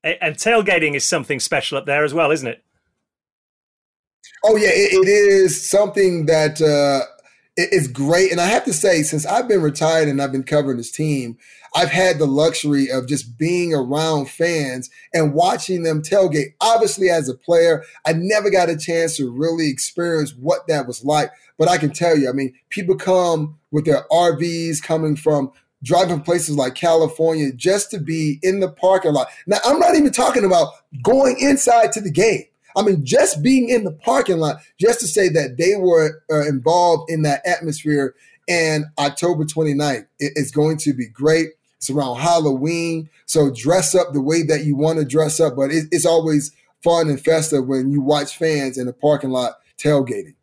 And 0.03 0.37
tailgating 0.37 0.95
is 0.95 1.05
something 1.05 1.41
special 1.41 1.77
up 1.77 1.85
there 1.87 2.05
as 2.05 2.15
well, 2.15 2.31
isn't 2.31 2.49
it? 2.49 2.65
Oh 4.45 4.57
yeah, 4.57 4.69
it, 4.69 4.93
it 4.95 5.09
is 5.09 5.69
something 5.69 6.27
that 6.27 6.63
uh, 6.63 7.05
it's 7.59 7.89
great. 7.89 8.31
And 8.31 8.41
I 8.41 8.47
have 8.47 8.65
to 8.65 8.73
say, 8.73 9.03
since 9.03 9.27
I've 9.27 9.49
been 9.49 9.63
retired 9.63 10.09
and 10.09 10.23
I've 10.23 10.31
been 10.31 10.45
covering 10.45 10.77
this 10.77 10.93
team, 10.93 11.37
I've 11.75 11.91
had 11.91 12.19
the 12.19 12.27
luxury 12.27 12.91
of 12.91 13.09
just 13.09 13.37
being 13.37 13.75
around 13.75 14.31
fans 14.31 14.89
and 15.13 15.35
watching 15.35 15.83
them 15.83 16.01
tailgate. 16.01 16.55
Obviously, 16.61 17.11
as 17.11 17.29
a 17.29 17.35
player, 17.35 17.85
I 18.07 18.13
never 18.15 18.49
got 18.49 18.71
a 18.71 18.77
chance 18.77 19.17
to 19.17 19.31
really 19.31 19.69
experience 19.69 20.35
what 20.35 20.67
that 20.69 20.87
was 20.87 21.05
like. 21.05 21.31
But 21.59 21.69
I 21.69 21.77
can 21.77 21.93
tell 21.93 22.17
you, 22.17 22.29
I 22.29 22.33
mean, 22.33 22.55
people 22.69 22.95
come 22.95 23.59
with 23.73 23.85
their 23.85 24.05
RVs 24.11 24.81
coming 24.83 25.17
from 25.17 25.51
driving 25.83 26.21
places 26.21 26.57
like 26.57 26.75
California 26.75 27.53
just 27.53 27.91
to 27.91 27.99
be 27.99 28.39
in 28.43 28.61
the 28.61 28.71
parking 28.71 29.13
lot. 29.13 29.29
Now, 29.47 29.59
I'm 29.65 29.79
not 29.79 29.97
even 29.97 30.13
talking 30.13 30.45
about 30.45 30.73
going 31.03 31.37
inside 31.41 31.93
to 31.93 32.01
the 32.01 32.11
game. 32.11 32.45
I 32.79 32.83
mean, 32.83 33.05
just 33.05 33.43
being 33.43 33.69
in 33.69 33.83
the 33.83 33.91
parking 33.91 34.39
lot, 34.39 34.59
just 34.79 35.01
to 35.01 35.09
say 35.09 35.29
that 35.31 35.57
they 35.59 35.75
were 35.77 36.23
uh, 36.31 36.47
involved 36.47 37.11
in 37.11 37.23
that 37.23 37.45
atmosphere. 37.45 38.15
And 38.49 38.85
October 38.99 39.45
29th 39.45 40.07
it, 40.21 40.33
it's 40.37 40.53
going 40.53 40.79
to 40.79 40.95
be 40.95 41.09
great. 41.09 41.49
It's 41.77 41.91
around 41.91 42.19
Halloween. 42.19 43.11
So 43.27 43.51
dress 43.51 43.95
up 43.95 44.13
the 44.13 44.21
way 44.21 44.45
that 44.45 44.65
you 44.65 44.77
want 44.77 45.01
to 45.01 45.05
dress 45.05 45.41
up. 45.41 45.57
But 45.57 45.73
it, 45.73 45.87
it's 45.91 46.07
always 46.07 46.53
fun 46.83 47.09
and 47.09 47.21
festive 47.21 47.67
when 47.67 47.91
you 47.91 48.01
watch 48.01 48.37
fans 48.37 48.79
in 48.79 48.87
the 48.87 48.93
parking 48.93 49.31
lot 49.31 49.55
tailgating. 49.77 50.35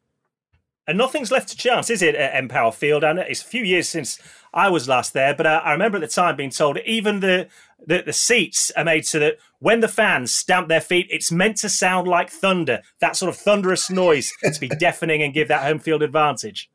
And 0.87 0.97
nothing's 0.97 1.31
left 1.31 1.49
to 1.49 1.57
chance, 1.57 1.89
is 1.89 2.01
it, 2.01 2.15
at 2.15 2.35
Empower 2.35 2.71
Field? 2.71 3.03
And 3.03 3.17
it's 3.17 3.41
a 3.41 3.45
few 3.45 3.63
years 3.63 3.89
since 3.89 4.19
I 4.55 4.69
was 4.69 4.87
last 4.87 5.11
there, 5.11 5.35
but 5.35 5.45
uh, 5.45 5.61
I 5.65 5.73
remember 5.73 5.97
at 5.97 6.01
the 6.01 6.07
time 6.07 6.37
being 6.37 6.49
told 6.49 6.79
even 6.85 7.19
the, 7.19 7.49
the, 7.85 8.03
the 8.03 8.13
seats 8.13 8.71
are 8.77 8.85
made 8.85 9.05
so 9.05 9.19
that 9.19 9.37
when 9.59 9.81
the 9.81 9.89
fans 9.89 10.33
stamp 10.33 10.69
their 10.69 10.79
feet, 10.79 11.07
it's 11.09 11.29
meant 11.29 11.57
to 11.57 11.69
sound 11.69 12.07
like 12.07 12.29
thunder, 12.29 12.81
that 13.01 13.17
sort 13.17 13.29
of 13.29 13.35
thunderous 13.35 13.89
noise 13.89 14.31
to 14.41 14.59
be 14.59 14.69
deafening 14.79 15.21
and 15.21 15.33
give 15.33 15.49
that 15.49 15.63
home 15.63 15.79
field 15.79 16.01
advantage. 16.01 16.71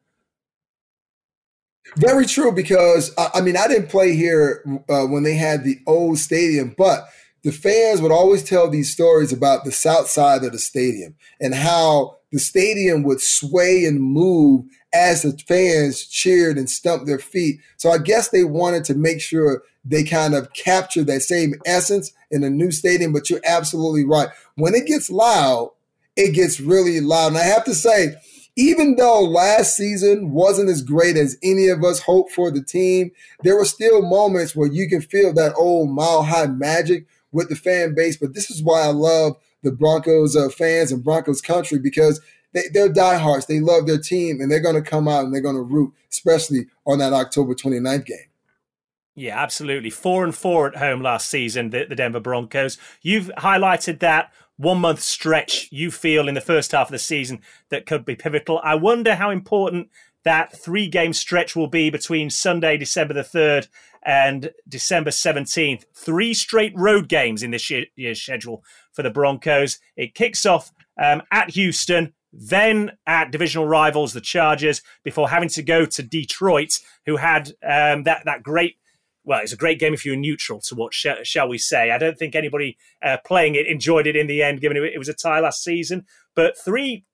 Very 1.97 2.27
true, 2.27 2.53
because 2.53 3.13
I 3.17 3.41
mean, 3.41 3.57
I 3.57 3.67
didn't 3.67 3.89
play 3.89 4.15
here 4.15 4.63
uh, 4.89 5.07
when 5.07 5.23
they 5.23 5.35
had 5.35 5.65
the 5.65 5.79
old 5.87 6.19
stadium, 6.19 6.75
but 6.77 7.09
the 7.43 7.51
fans 7.51 8.03
would 8.03 8.13
always 8.13 8.45
tell 8.45 8.69
these 8.69 8.93
stories 8.93 9.33
about 9.33 9.65
the 9.65 9.73
south 9.73 10.09
side 10.09 10.45
of 10.45 10.53
the 10.53 10.59
stadium 10.59 11.17
and 11.41 11.55
how 11.55 12.19
the 12.33 12.39
stadium 12.39 13.03
would 13.03 13.21
sway 13.21 13.85
and 13.85 14.01
move 14.01 14.65
as 14.93 15.23
the 15.23 15.37
fans 15.47 16.07
cheered 16.07 16.59
and 16.59 16.69
stumped 16.69 17.07
their 17.07 17.19
feet. 17.19 17.61
So 17.77 17.91
I 17.91 17.99
guess 17.99 18.29
they 18.29 18.45
wanted 18.45 18.85
to 18.85 18.95
make 18.95 19.21
sure 19.21 19.63
they 19.85 20.05
kind 20.05 20.35
of 20.35 20.53
capture 20.53 21.05
that 21.05 21.23
same 21.23 21.55
essence 21.65 22.13
in 22.31 22.45
a 22.45 22.51
new 22.51 22.71
stadium. 22.71 23.13
But 23.13 23.31
you're 23.31 23.41
absolutely 23.45 24.05
right. 24.05 24.29
When 24.57 24.75
it 24.75 24.87
gets 24.87 25.11
loud, 25.11 25.73
it 26.17 26.35
gets 26.35 26.61
really 26.61 27.01
loud. 27.01 27.29
And 27.29 27.39
I 27.39 27.45
have 27.45 27.65
to 27.65 27.75
say, 27.75 28.15
even 28.57 28.97
though 28.97 29.23
last 29.23 29.77
season 29.77 30.33
wasn't 30.33 30.71
as 30.71 30.83
great 30.83 31.17
as 31.17 31.39
any 31.43 31.69
of 31.69 31.85
us 31.85 32.01
hoped 32.01 32.33
for 32.33 32.51
the 32.51 32.63
team, 32.63 33.11
there 33.43 33.57
were 33.57 33.65
still 33.65 34.03
moments 34.03 34.55
where 34.55 34.71
you 34.71 34.89
can 34.89 35.01
feel 35.01 35.33
that 35.35 35.55
old 35.55 35.91
mile 35.91 36.25
high 36.25 36.47
magic 36.47 37.07
with 37.33 37.49
the 37.49 37.57
fan 37.57 37.95
base. 37.95 38.17
But 38.17 38.35
this 38.35 38.51
is 38.51 38.63
why 38.63 38.83
I 38.83 38.89
love 38.89 39.37
the 39.63 39.73
Broncos 39.73 40.37
uh, 40.37 40.49
fans 40.49 40.93
and 40.93 41.05
Broncos 41.05 41.41
country 41.41 41.79
because 41.79 42.21
they, 42.53 42.65
they're 42.73 42.89
diehards. 42.89 43.47
They 43.47 43.61
love 43.61 43.87
their 43.87 43.99
team 43.99 44.41
and 44.41 44.51
they're 44.51 44.61
going 44.61 44.83
to 44.83 44.91
come 44.91 45.09
out 45.09 45.25
and 45.25 45.35
they're 45.35 45.41
going 45.41 45.57
to 45.57 45.63
root, 45.63 45.93
especially 46.11 46.67
on 46.87 46.99
that 46.99 47.13
October 47.13 47.55
29th 47.55 48.07
game. 48.07 48.19
Yeah, 49.15 49.41
absolutely. 49.41 49.91
Four 49.91 50.25
and 50.25 50.35
four 50.35 50.69
at 50.69 50.77
home 50.77 51.03
last 51.03 51.29
season, 51.29 51.71
the, 51.71 51.85
the 51.89 51.97
Denver 51.97 52.21
Broncos. 52.21 52.79
You've 53.03 53.31
highlighted 53.39 54.01
that 54.01 54.33
one 54.57 54.79
month 54.79 55.01
stretch 55.01 55.69
you 55.71 55.91
feel 55.91 56.29
in 56.29 56.35
the 56.35 56.41
first 56.41 56.73
half 56.73 56.89
of 56.89 56.93
the 56.93 56.99
season 56.99 57.41
that 57.71 57.87
could 57.87 58.05
be 58.05 58.15
pivotal. 58.15 58.61
I 58.63 58.77
wonder 58.77 59.15
how 59.15 59.31
important 59.31 59.89
that 60.25 60.57
three 60.57 60.87
game 60.87 61.13
stretch 61.13 61.57
will 61.57 61.67
be 61.67 61.91
between 61.91 62.31
Sunday, 62.31 62.77
December 62.77 63.15
the 63.15 63.23
3rd 63.23 63.69
and 64.03 64.51
December 64.69 65.11
17th. 65.11 65.85
Three 65.95 66.35
straight 66.35 66.73
road 66.77 67.09
games 67.09 67.43
in 67.43 67.51
this 67.51 67.71
year's 67.71 68.21
schedule 68.21 68.63
for 68.93 69.03
the 69.03 69.11
Broncos. 69.11 69.79
It 69.97 70.15
kicks 70.15 70.47
off 70.47 70.73
um, 71.01 71.23
at 71.33 71.51
Houston, 71.51 72.13
then 72.33 72.93
at 73.07 73.31
divisional 73.31 73.67
rivals, 73.67 74.13
the 74.13 74.21
Chargers, 74.21 74.83
before 75.03 75.29
having 75.29 75.49
to 75.51 75.63
go 75.63 75.85
to 75.87 76.03
Detroit, 76.03 76.79
who 77.07 77.17
had 77.17 77.49
um, 77.63 78.05
that, 78.05 78.23
that 78.25 78.43
great 78.43 78.77
well, 79.23 79.41
it's 79.41 79.53
a 79.53 79.57
great 79.57 79.79
game 79.79 79.93
if 79.93 80.05
you're 80.05 80.17
neutral 80.17 80.61
to 80.63 80.75
watch, 80.75 81.07
shall 81.25 81.49
we 81.49 81.59
say. 81.59 81.91
I 81.91 81.99
don't 81.99 82.19
think 82.19 82.35
anybody 82.35 82.79
uh, 83.03 83.19
playing 83.25 83.55
it 83.55 83.67
enjoyed 83.67 84.07
it 84.07 84.17
in 84.17 84.27
the 84.27 84.43
end, 84.43 84.63
given 84.63 84.79
it 84.79 84.99
was 84.99 85.11
a 85.11 85.15
tie 85.15 85.41
last 85.41 85.63
season. 85.63 86.07
But 86.35 86.59
three 86.59 87.05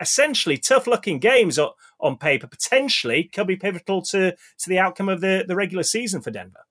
essentially 0.00 0.58
tough 0.58 0.86
looking 0.86 1.18
games 1.18 1.58
on 1.58 2.18
paper 2.18 2.46
potentially 2.46 3.24
could 3.24 3.46
be 3.46 3.56
pivotal 3.56 4.02
to, 4.02 4.32
to 4.32 4.68
the 4.68 4.78
outcome 4.78 5.08
of 5.08 5.20
the, 5.20 5.44
the 5.46 5.56
regular 5.56 5.82
season 5.82 6.20
for 6.20 6.30
Denver. 6.30 6.66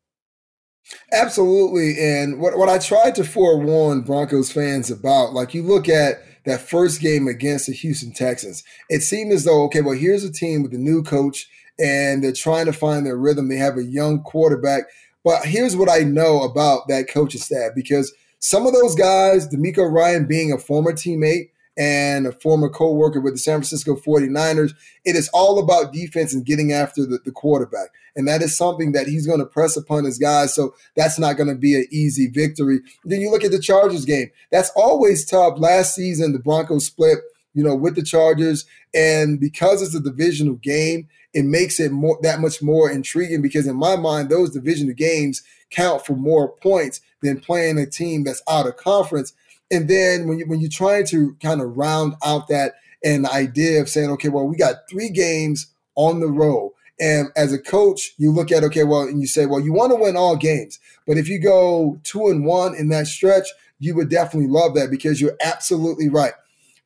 Absolutely. 1.12 2.00
And 2.00 2.40
what, 2.40 2.58
what 2.58 2.70
I 2.70 2.78
tried 2.78 3.16
to 3.16 3.24
forewarn 3.24 4.02
Broncos 4.02 4.52
fans 4.52 4.92
about, 4.92 5.34
like 5.34 5.54
you 5.54 5.64
look 5.64 5.90
at 5.90 6.24
that 6.46 6.62
first 6.62 7.02
game 7.02 7.28
against 7.28 7.68
the 7.68 7.74
Houston 7.74 8.12
Texans, 8.12 8.64
it 8.90 9.02
seemed 9.02 9.32
as 9.32 9.46
though, 9.46 9.64
okay, 9.64 9.82
well, 9.82 9.98
here's 9.98 10.24
a 10.24 10.32
team 10.32 10.62
with 10.64 10.74
a 10.74 10.78
new 10.78 11.04
coach 11.04 11.50
and 11.80 12.24
they're 12.24 12.32
trying 12.32 12.66
to 12.66 12.74
find 12.74 13.06
their 13.06 13.18
rhythm. 13.18 13.50
They 13.50 13.58
have 13.58 13.78
a 13.78 13.84
young 13.84 14.22
quarterback. 14.22 14.84
But 15.24 15.46
here's 15.46 15.76
what 15.76 15.90
I 15.90 16.00
know 16.00 16.44
about 16.44 16.88
that 16.88 17.10
coaching 17.10 17.42
staff 17.42 17.72
because 17.76 18.14
some 18.40 18.68
of 18.68 18.74
those 18.74 18.94
guys, 18.94 19.48
DeMeco 19.50 19.92
Ryan 19.92 20.26
being 20.26 20.52
a 20.52 20.60
former 20.60 20.92
teammate, 20.94 21.50
and 21.78 22.26
a 22.26 22.32
former 22.32 22.70
co-worker 22.70 23.20
with 23.20 23.34
the 23.34 23.40
San 23.40 23.60
Francisco 23.60 23.96
49ers. 23.96 24.74
It 25.04 25.16
is 25.16 25.30
all 25.34 25.60
about 25.60 25.94
defense 25.94 26.34
and 26.34 26.46
getting 26.46 26.72
after 26.72 27.06
the, 27.06 27.20
the 27.24 27.32
quarterback. 27.32 27.90
And 28.16 28.28
that 28.28 28.42
is 28.42 28.56
something 28.56 28.94
that 28.94 29.08
he's 29.08 29.28
going 29.28 29.40
to 29.40 29.46
press 29.46 29.76
upon 29.76 30.06
his 30.06 30.18
guys. 30.18 30.54
So 30.54 30.74
that's 30.96 31.20
not 31.20 31.36
going 31.36 31.50
to 31.50 31.56
be 31.56 31.76
an 31.76 31.86
easy 31.92 32.28
victory. 32.28 32.80
Then 33.04 33.20
you 33.20 33.30
look 33.30 33.44
at 33.44 33.52
the 33.52 33.60
Chargers 33.60 34.06
game. 34.06 34.32
That's 34.52 34.72
always 34.76 35.26
tough. 35.26 35.60
Last 35.60 35.96
season, 35.96 36.32
the 36.32 36.40
Broncos 36.40 36.86
split, 36.86 37.20
you 37.54 37.64
know, 37.64 37.76
with 37.76 37.96
the 37.96 38.04
Chargers. 38.04 38.66
And 38.94 39.40
because 39.40 39.82
it's 39.82 39.96
a 39.96 40.00
divisional 40.00 40.56
game, 40.56 41.10
it 41.34 41.44
makes 41.44 41.82
it 41.82 41.92
more 41.92 42.18
that 42.22 42.40
much 42.40 42.62
more 42.62 42.90
intriguing 42.90 43.42
because 43.42 43.68
in 43.68 43.76
my 43.76 43.98
mind, 43.98 44.30
those 44.30 44.52
divisional 44.52 44.94
games 44.94 45.44
count 45.70 46.06
for 46.06 46.16
more 46.16 46.54
points 46.64 47.02
than 47.22 47.42
playing 47.42 47.78
a 47.78 47.86
team 47.86 48.24
that's 48.24 48.42
out 48.48 48.68
of 48.68 48.78
conference. 48.78 49.34
And 49.72 49.90
then 49.90 50.28
when 50.28 50.40
you 50.40 50.46
when 50.48 50.60
you're 50.60 50.70
trying 50.70 51.06
to 51.08 51.36
kind 51.42 51.62
of 51.62 51.78
round 51.78 52.16
out 52.24 52.48
that 52.50 52.74
an 53.04 53.26
idea 53.26 53.82
of 53.82 53.90
saying, 53.90 54.10
okay, 54.12 54.30
well, 54.30 54.48
we 54.48 54.56
got 54.56 54.90
three 54.90 55.10
games 55.10 55.68
on 55.96 56.20
the 56.20 56.28
road. 56.28 56.72
And 57.00 57.28
as 57.36 57.52
a 57.52 57.60
coach, 57.60 58.14
you 58.18 58.32
look 58.32 58.52
at 58.52 58.64
okay, 58.64 58.84
well, 58.84 59.02
and 59.02 59.20
you 59.20 59.28
say, 59.28 59.46
well, 59.46 59.60
you 59.60 59.74
want 59.74 59.92
to 59.92 59.98
win 59.98 60.16
all 60.16 60.36
games, 60.36 60.80
but 61.06 61.18
if 61.18 61.28
you 61.28 61.40
go 61.40 62.00
two 62.04 62.28
and 62.28 62.46
one 62.46 62.74
in 62.76 62.90
that 62.90 63.08
stretch, 63.08 63.48
you 63.80 63.96
would 63.96 64.10
definitely 64.10 64.50
love 64.50 64.76
that 64.76 64.90
because 64.90 65.20
you're 65.20 65.38
absolutely 65.44 66.08
right. 66.08 66.34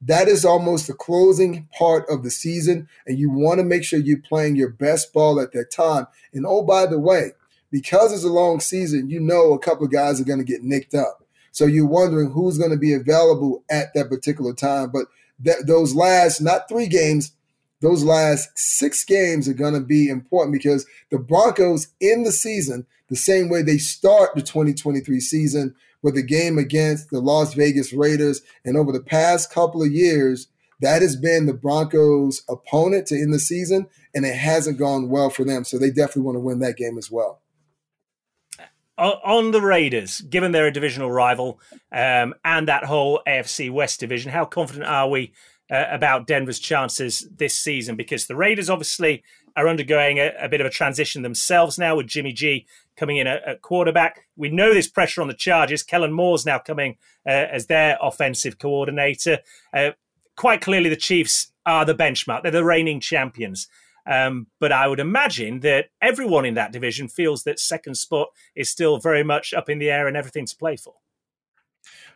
That 0.02 0.28
is 0.28 0.46
almost 0.46 0.88
the 0.88 0.94
closing 0.94 1.68
part 1.78 2.10
of 2.10 2.24
the 2.24 2.32
season, 2.32 2.88
and 3.06 3.20
you 3.20 3.30
want 3.30 3.60
to 3.60 3.66
make 3.66 3.84
sure 3.84 4.00
you're 4.00 4.18
playing 4.18 4.56
your 4.56 4.70
best 4.70 5.14
ball 5.14 5.40
at 5.40 5.52
that 5.52 5.72
time. 5.72 6.08
And 6.34 6.46
oh, 6.48 6.64
by 6.64 6.86
the 6.86 7.00
way, 7.00 7.32
because 7.70 8.14
it's 8.14 8.24
a 8.24 8.30
long 8.30 8.62
season, 8.62 9.10
you 9.10 9.20
know 9.20 9.54
a 9.54 9.60
couple 9.60 9.86
of 9.86 9.92
guys 9.92 10.20
are 10.20 10.26
going 10.26 10.40
to 10.40 10.46
get 10.46 10.64
nicked 10.64 10.96
up. 10.96 11.24
So 11.52 11.66
you're 11.66 11.86
wondering 11.86 12.32
who's 12.32 12.58
going 12.58 12.72
to 12.72 12.78
be 12.78 12.94
available 12.94 13.64
at 13.70 13.94
that 13.94 14.10
particular 14.10 14.54
time. 14.54 14.92
But 14.92 15.08
that, 15.40 15.68
those 15.68 15.96
last, 15.96 16.42
not 16.42 16.68
three 16.70 16.88
games, 16.88 17.32
those 17.82 18.04
last 18.04 18.50
six 18.56 19.06
games 19.06 19.48
are 19.48 19.54
going 19.54 19.74
to 19.74 19.80
be 19.80 20.10
important 20.10 20.54
because 20.54 20.86
the 21.12 21.20
Broncos 21.20 21.88
in 22.00 22.24
the 22.24 22.32
season, 22.32 22.86
the 23.08 23.16
same 23.16 23.50
way 23.50 23.62
they 23.62 23.78
start 23.78 24.36
the 24.36 24.42
2023 24.42 25.20
season 25.20 25.76
with 26.02 26.16
the 26.16 26.24
game 26.24 26.58
against 26.58 27.10
the 27.10 27.20
Las 27.20 27.54
Vegas 27.54 27.92
Raiders, 27.92 28.42
and 28.64 28.78
over 28.78 28.92
the 28.92 29.02
past 29.02 29.52
couple 29.52 29.84
of 29.84 29.92
years, 29.92 30.48
that 30.82 31.02
has 31.02 31.18
been 31.18 31.46
the 31.46 31.54
Broncos' 31.54 32.44
opponent 32.48 33.08
to 33.08 33.16
end 33.16 33.34
the 33.34 33.40
season, 33.40 33.88
and 34.16 34.26
it 34.26 34.36
hasn't 34.36 34.80
gone 34.80 35.10
well 35.10 35.30
for 35.30 35.44
them. 35.44 35.66
So 35.66 35.78
they 35.78 35.90
definitely 35.90 36.22
want 36.22 36.36
to 36.36 36.42
win 36.42 36.60
that 36.60 36.78
game 36.78 36.98
as 36.98 37.12
well 37.12 37.42
on 39.00 39.52
the 39.52 39.62
Raiders, 39.62 40.22
given 40.22 40.52
they're 40.52 40.68
a 40.68 40.72
divisional 40.72 41.12
rival 41.12 41.60
um, 41.92 42.36
and 42.44 42.68
that 42.68 42.84
whole 42.84 43.22
AFC 43.28 43.72
West 43.72 44.00
division, 44.00 44.32
how 44.32 44.46
confident 44.46 44.86
are 44.86 45.10
we 45.10 45.34
uh, 45.72 45.86
about 45.90 46.28
Denver's 46.28 46.60
chances 46.60 47.28
this 47.36 47.56
season? 47.58 47.96
Because 47.96 48.28
the 48.28 48.36
Raiders 48.36 48.70
obviously 48.70 49.24
are 49.56 49.68
undergoing 49.68 50.20
a, 50.20 50.32
a 50.40 50.50
bit 50.50 50.62
of 50.62 50.68
a 50.68 50.70
transition 50.70 51.22
themselves 51.22 51.78
now 51.78 51.96
with 51.96 52.08
Jimmy 52.08 52.34
G 52.34 52.66
coming 52.96 53.18
in 53.18 53.28
at, 53.28 53.44
at, 53.44 53.62
quarterback. 53.62 54.28
We 54.36 54.50
know 54.50 54.74
there's 54.74 54.88
pressure 54.88 55.22
on 55.22 55.28
the 55.28 55.34
Chargers. 55.34 55.84
Kellen 55.84 56.14
Moore's 56.14 56.46
now 56.46 56.60
coming 56.60 56.98
uh, 57.26 57.30
as 57.30 57.68
their 57.68 57.98
offensive 58.02 58.58
coordinator. 58.58 59.40
Uh, 59.74 59.92
quite 60.36 60.62
clearly, 60.62 60.90
the 60.90 60.96
Chiefs 60.96 61.52
are 61.66 61.86
the 61.86 61.96
benchmark. 61.96 62.44
They're 62.44 62.52
the 62.52 62.64
reigning 62.64 63.00
champions. 63.00 63.68
Um, 64.10 64.48
but 64.60 64.72
I 64.72 64.88
would 64.88 65.00
imagine 65.00 65.60
that 65.60 65.90
everyone 66.02 66.44
in 66.44 66.56
that 66.56 66.72
division 66.72 67.08
feels 67.08 67.44
that 67.44 67.60
second 67.60 67.96
spot 67.96 68.30
is 68.56 68.68
still 68.70 68.98
very 68.98 69.24
much 69.24 69.54
up 69.54 69.70
in 69.70 69.78
the 69.78 69.92
air 69.92 70.08
and 70.08 70.18
everything 70.18 70.48
to 70.48 70.56
play 70.56 70.78
for. 70.78 70.96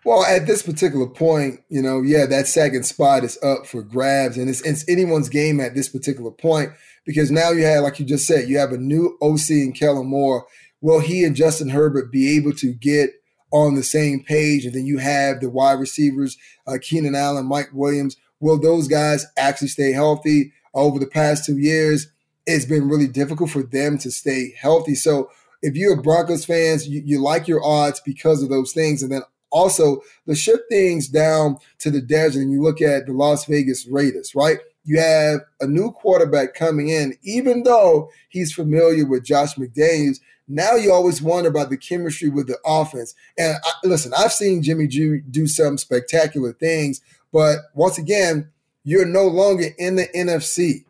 Well, 0.04 0.26
at 0.26 0.48
this 0.48 0.64
particular 0.64 1.08
point, 1.08 1.62
you 1.70 1.82
know, 1.82 2.02
yeah, 2.02 2.26
that 2.26 2.48
second 2.48 2.84
spot 2.84 3.24
is 3.24 3.38
up 3.42 3.68
for 3.68 3.84
grabs, 3.84 4.38
and 4.38 4.50
it's, 4.50 4.62
it's 4.62 4.84
anyone's 4.90 5.30
game 5.30 5.60
at 5.60 5.76
this 5.76 5.88
particular 5.88 6.32
point 6.32 6.72
because 7.06 7.32
now 7.32 7.52
you 7.52 7.64
have, 7.64 7.84
like 7.84 8.00
you 8.00 8.06
just 8.06 8.26
said, 8.26 8.50
you 8.50 8.58
have 8.58 8.72
a 8.72 8.78
new 8.78 9.18
OC 9.22 9.50
and 9.52 9.76
Kellen 9.78 10.08
Moore. 10.08 10.46
Will 10.82 11.00
he 11.00 11.24
and 11.24 11.36
Justin 11.36 11.70
Herbert 11.70 12.12
be 12.12 12.36
able 12.36 12.54
to 12.54 12.74
get 12.74 13.12
on 13.52 13.76
the 13.76 13.84
same 13.84 14.24
page? 14.24 14.66
And 14.66 14.74
then 14.74 14.86
you 14.86 14.98
have 14.98 15.40
the 15.40 15.50
wide 15.50 15.80
receivers, 15.80 16.38
uh, 16.68 16.78
Keenan 16.82 17.16
Allen, 17.16 17.46
Mike 17.46 17.70
Williams. 17.72 18.18
Will 18.42 18.60
those 18.60 18.90
guys 18.90 19.26
actually 19.38 19.70
stay 19.70 19.94
healthy? 19.94 20.52
Over 20.74 21.00
the 21.00 21.08
past 21.08 21.46
two 21.46 21.58
years, 21.58 22.08
it's 22.46 22.66
been 22.66 22.90
really 22.90 23.08
difficult 23.08 23.50
for 23.50 23.64
them 23.64 23.98
to 24.00 24.12
stay 24.12 24.54
healthy. 24.58 24.96
So 24.96 25.30
if 25.62 25.76
you're 25.76 26.02
Broncos 26.02 26.46
fans, 26.46 26.88
you, 26.88 27.02
you 27.06 27.22
like 27.22 27.48
your 27.48 27.64
odds 27.64 28.02
because 28.02 28.44
of 28.44 28.50
those 28.50 28.74
things. 28.74 29.02
And 29.02 29.12
then 29.12 29.22
also 29.50 30.02
the 30.26 30.36
shift 30.36 30.64
things 30.70 31.08
down 31.08 31.58
to 31.80 31.92
the 31.92 32.02
desert 32.02 32.42
and 32.42 32.52
you 32.52 32.62
look 32.62 32.82
at 32.82 33.06
the 33.06 33.14
Las 33.14 33.46
Vegas 33.46 33.88
Raiders, 33.88 34.34
right? 34.36 34.58
You 34.84 35.00
have 35.00 35.42
a 35.62 35.68
new 35.68 35.92
quarterback 35.92 36.56
coming 36.56 36.90
in, 36.90 37.16
even 37.24 37.64
though 37.64 38.10
he's 38.28 38.52
familiar 38.52 39.06
with 39.06 39.24
Josh 39.24 39.56
McDaniels. 39.56 40.20
Now 40.50 40.76
you 40.76 40.92
always 40.92 41.22
wonder 41.22 41.50
about 41.50 41.70
the 41.70 41.78
chemistry 41.78 42.28
with 42.28 42.48
the 42.48 42.58
offense. 42.66 43.16
And 43.38 43.56
I, 43.64 43.88
listen, 43.88 44.12
I've 44.18 44.34
seen 44.34 44.62
Jimmy 44.62 44.88
G 44.88 45.20
do 45.30 45.48
some 45.48 45.78
spectacular 45.78 46.52
things, 46.52 47.00
but 47.32 47.60
once 47.74 47.98
again, 47.98 48.52
you're 48.84 49.06
no 49.06 49.28
longer 49.28 49.68
in 49.78 49.96
the 49.96 50.08
NFC. 50.16 50.86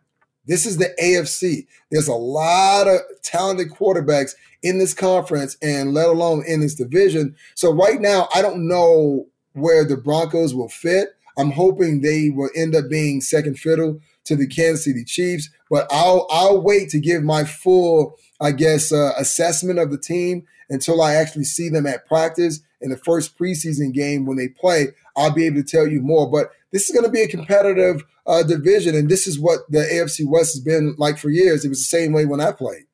This 0.45 0.65
is 0.65 0.77
the 0.77 0.93
AFC. 1.01 1.67
There's 1.89 2.07
a 2.07 2.13
lot 2.13 2.87
of 2.87 2.99
talented 3.21 3.71
quarterbacks 3.71 4.33
in 4.61 4.77
this 4.77 4.93
conference 4.93 5.57
and 5.61 5.93
let 5.93 6.07
alone 6.07 6.43
in 6.47 6.59
this 6.61 6.75
division. 6.75 7.35
So 7.55 7.71
right 7.71 8.01
now, 8.01 8.27
I 8.33 8.41
don't 8.41 8.67
know 8.67 9.27
where 9.53 9.85
the 9.85 9.97
Broncos 9.97 10.53
will 10.53 10.69
fit. 10.69 11.09
I'm 11.37 11.51
hoping 11.51 12.01
they 12.01 12.29
will 12.29 12.49
end 12.55 12.75
up 12.75 12.89
being 12.89 13.21
second 13.21 13.57
fiddle 13.57 13.99
to 14.25 14.35
the 14.35 14.47
Kansas 14.47 14.85
City 14.85 15.03
Chiefs, 15.03 15.49
but 15.69 15.87
I'll 15.91 16.27
I'll 16.29 16.61
wait 16.61 16.89
to 16.89 16.99
give 16.99 17.23
my 17.23 17.43
full, 17.43 18.15
I 18.39 18.51
guess, 18.51 18.91
uh, 18.91 19.13
assessment 19.17 19.79
of 19.79 19.91
the 19.91 19.97
team 19.97 20.45
until 20.69 21.01
I 21.01 21.15
actually 21.15 21.43
see 21.43 21.69
them 21.69 21.85
at 21.85 22.05
practice 22.05 22.61
in 22.79 22.89
the 22.89 22.97
first 22.97 23.37
preseason 23.37 23.93
game 23.93 24.25
when 24.25 24.37
they 24.37 24.47
play. 24.47 24.89
I'll 25.15 25.33
be 25.33 25.45
able 25.45 25.57
to 25.57 25.63
tell 25.63 25.87
you 25.87 26.01
more. 26.01 26.29
But 26.29 26.49
this 26.71 26.89
is 26.89 26.95
going 26.95 27.05
to 27.05 27.11
be 27.11 27.21
a 27.21 27.27
competitive 27.27 28.03
uh, 28.25 28.43
division, 28.43 28.95
and 28.95 29.09
this 29.09 29.27
is 29.27 29.39
what 29.39 29.59
the 29.69 29.79
AFC 29.79 30.27
West 30.27 30.55
has 30.55 30.63
been 30.63 30.95
like 30.97 31.17
for 31.17 31.29
years. 31.29 31.65
It 31.65 31.69
was 31.69 31.79
the 31.79 31.97
same 31.97 32.13
way 32.13 32.25
when 32.25 32.41
I 32.41 32.51
played. 32.51 32.85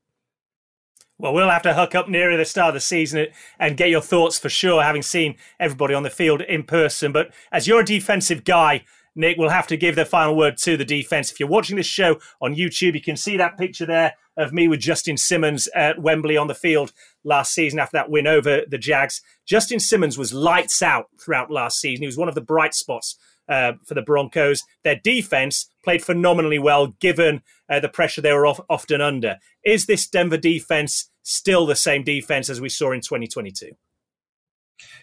Well, 1.18 1.34
we'll 1.34 1.50
have 1.50 1.64
to 1.64 1.74
hook 1.74 1.96
up 1.96 2.08
nearer 2.08 2.38
the 2.38 2.46
start 2.46 2.70
of 2.70 2.74
the 2.76 2.80
season 2.80 3.28
and 3.60 3.76
get 3.76 3.90
your 3.90 4.02
thoughts 4.02 4.40
for 4.40 4.48
sure, 4.48 4.82
having 4.82 5.02
seen 5.02 5.36
everybody 5.60 5.94
on 5.94 6.04
the 6.04 6.10
field 6.10 6.42
in 6.42 6.64
person. 6.64 7.12
But 7.12 7.34
as 7.52 7.68
you're 7.68 7.82
a 7.82 7.86
defensive 7.86 8.46
guy, 8.46 8.86
Nick, 9.16 9.38
we'll 9.38 9.50
have 9.50 9.68
to 9.68 9.76
give 9.76 9.98
the 9.98 10.06
final 10.06 10.38
word 10.38 10.56
to 10.60 10.78
the 10.78 10.86
defense. 10.86 11.30
If 11.30 11.40
you're 11.40 11.50
watching 11.50 11.76
this 11.76 11.86
show 11.86 12.20
on 12.42 12.56
YouTube, 12.56 12.94
you 12.94 13.02
can 13.02 13.18
see 13.18 13.36
that 13.36 13.58
picture 13.58 13.86
there 13.86 14.14
of 14.40 14.54
me 14.54 14.68
with 14.68 14.80
Justin 14.80 15.18
Simmons 15.18 15.68
at 15.76 16.02
Wembley 16.02 16.38
on 16.38 16.48
the 16.48 16.56
field 16.56 16.94
last 17.24 17.54
season 17.54 17.78
after 17.78 17.98
that 17.98 18.10
win 18.10 18.26
over 18.26 18.64
the 18.68 18.78
Jags. 18.78 19.22
Justin 19.46 19.80
Simmons 19.80 20.18
was 20.18 20.34
lights 20.34 20.82
out 20.82 21.08
throughout 21.20 21.52
last 21.52 21.80
season. 21.80 22.02
He 22.02 22.08
was 22.08 22.18
one 22.18 22.30
of 22.30 22.36
the 22.36 22.42
bright 22.42 22.74
spots 22.74 23.18
uh, 23.50 23.74
for 23.86 23.94
the 23.94 24.02
Broncos. 24.02 24.64
Their 24.84 24.96
defense 24.96 25.70
played 25.84 26.04
phenomenally 26.04 26.60
well 26.60 26.88
given 26.88 27.42
uh, 27.70 27.80
the 27.80 27.90
pressure 27.90 28.22
they 28.22 28.34
were 28.34 28.48
off, 28.48 28.62
often 28.70 29.02
under. 29.02 29.38
Is 29.64 29.86
this 29.86 30.08
Denver 30.08 30.38
defense 30.38 31.10
still 31.22 31.66
the 31.66 31.76
same 31.76 32.04
defense 32.04 32.50
as 32.50 32.62
we 32.62 32.70
saw 32.70 32.92
in 32.92 33.02
2022? 33.02 33.72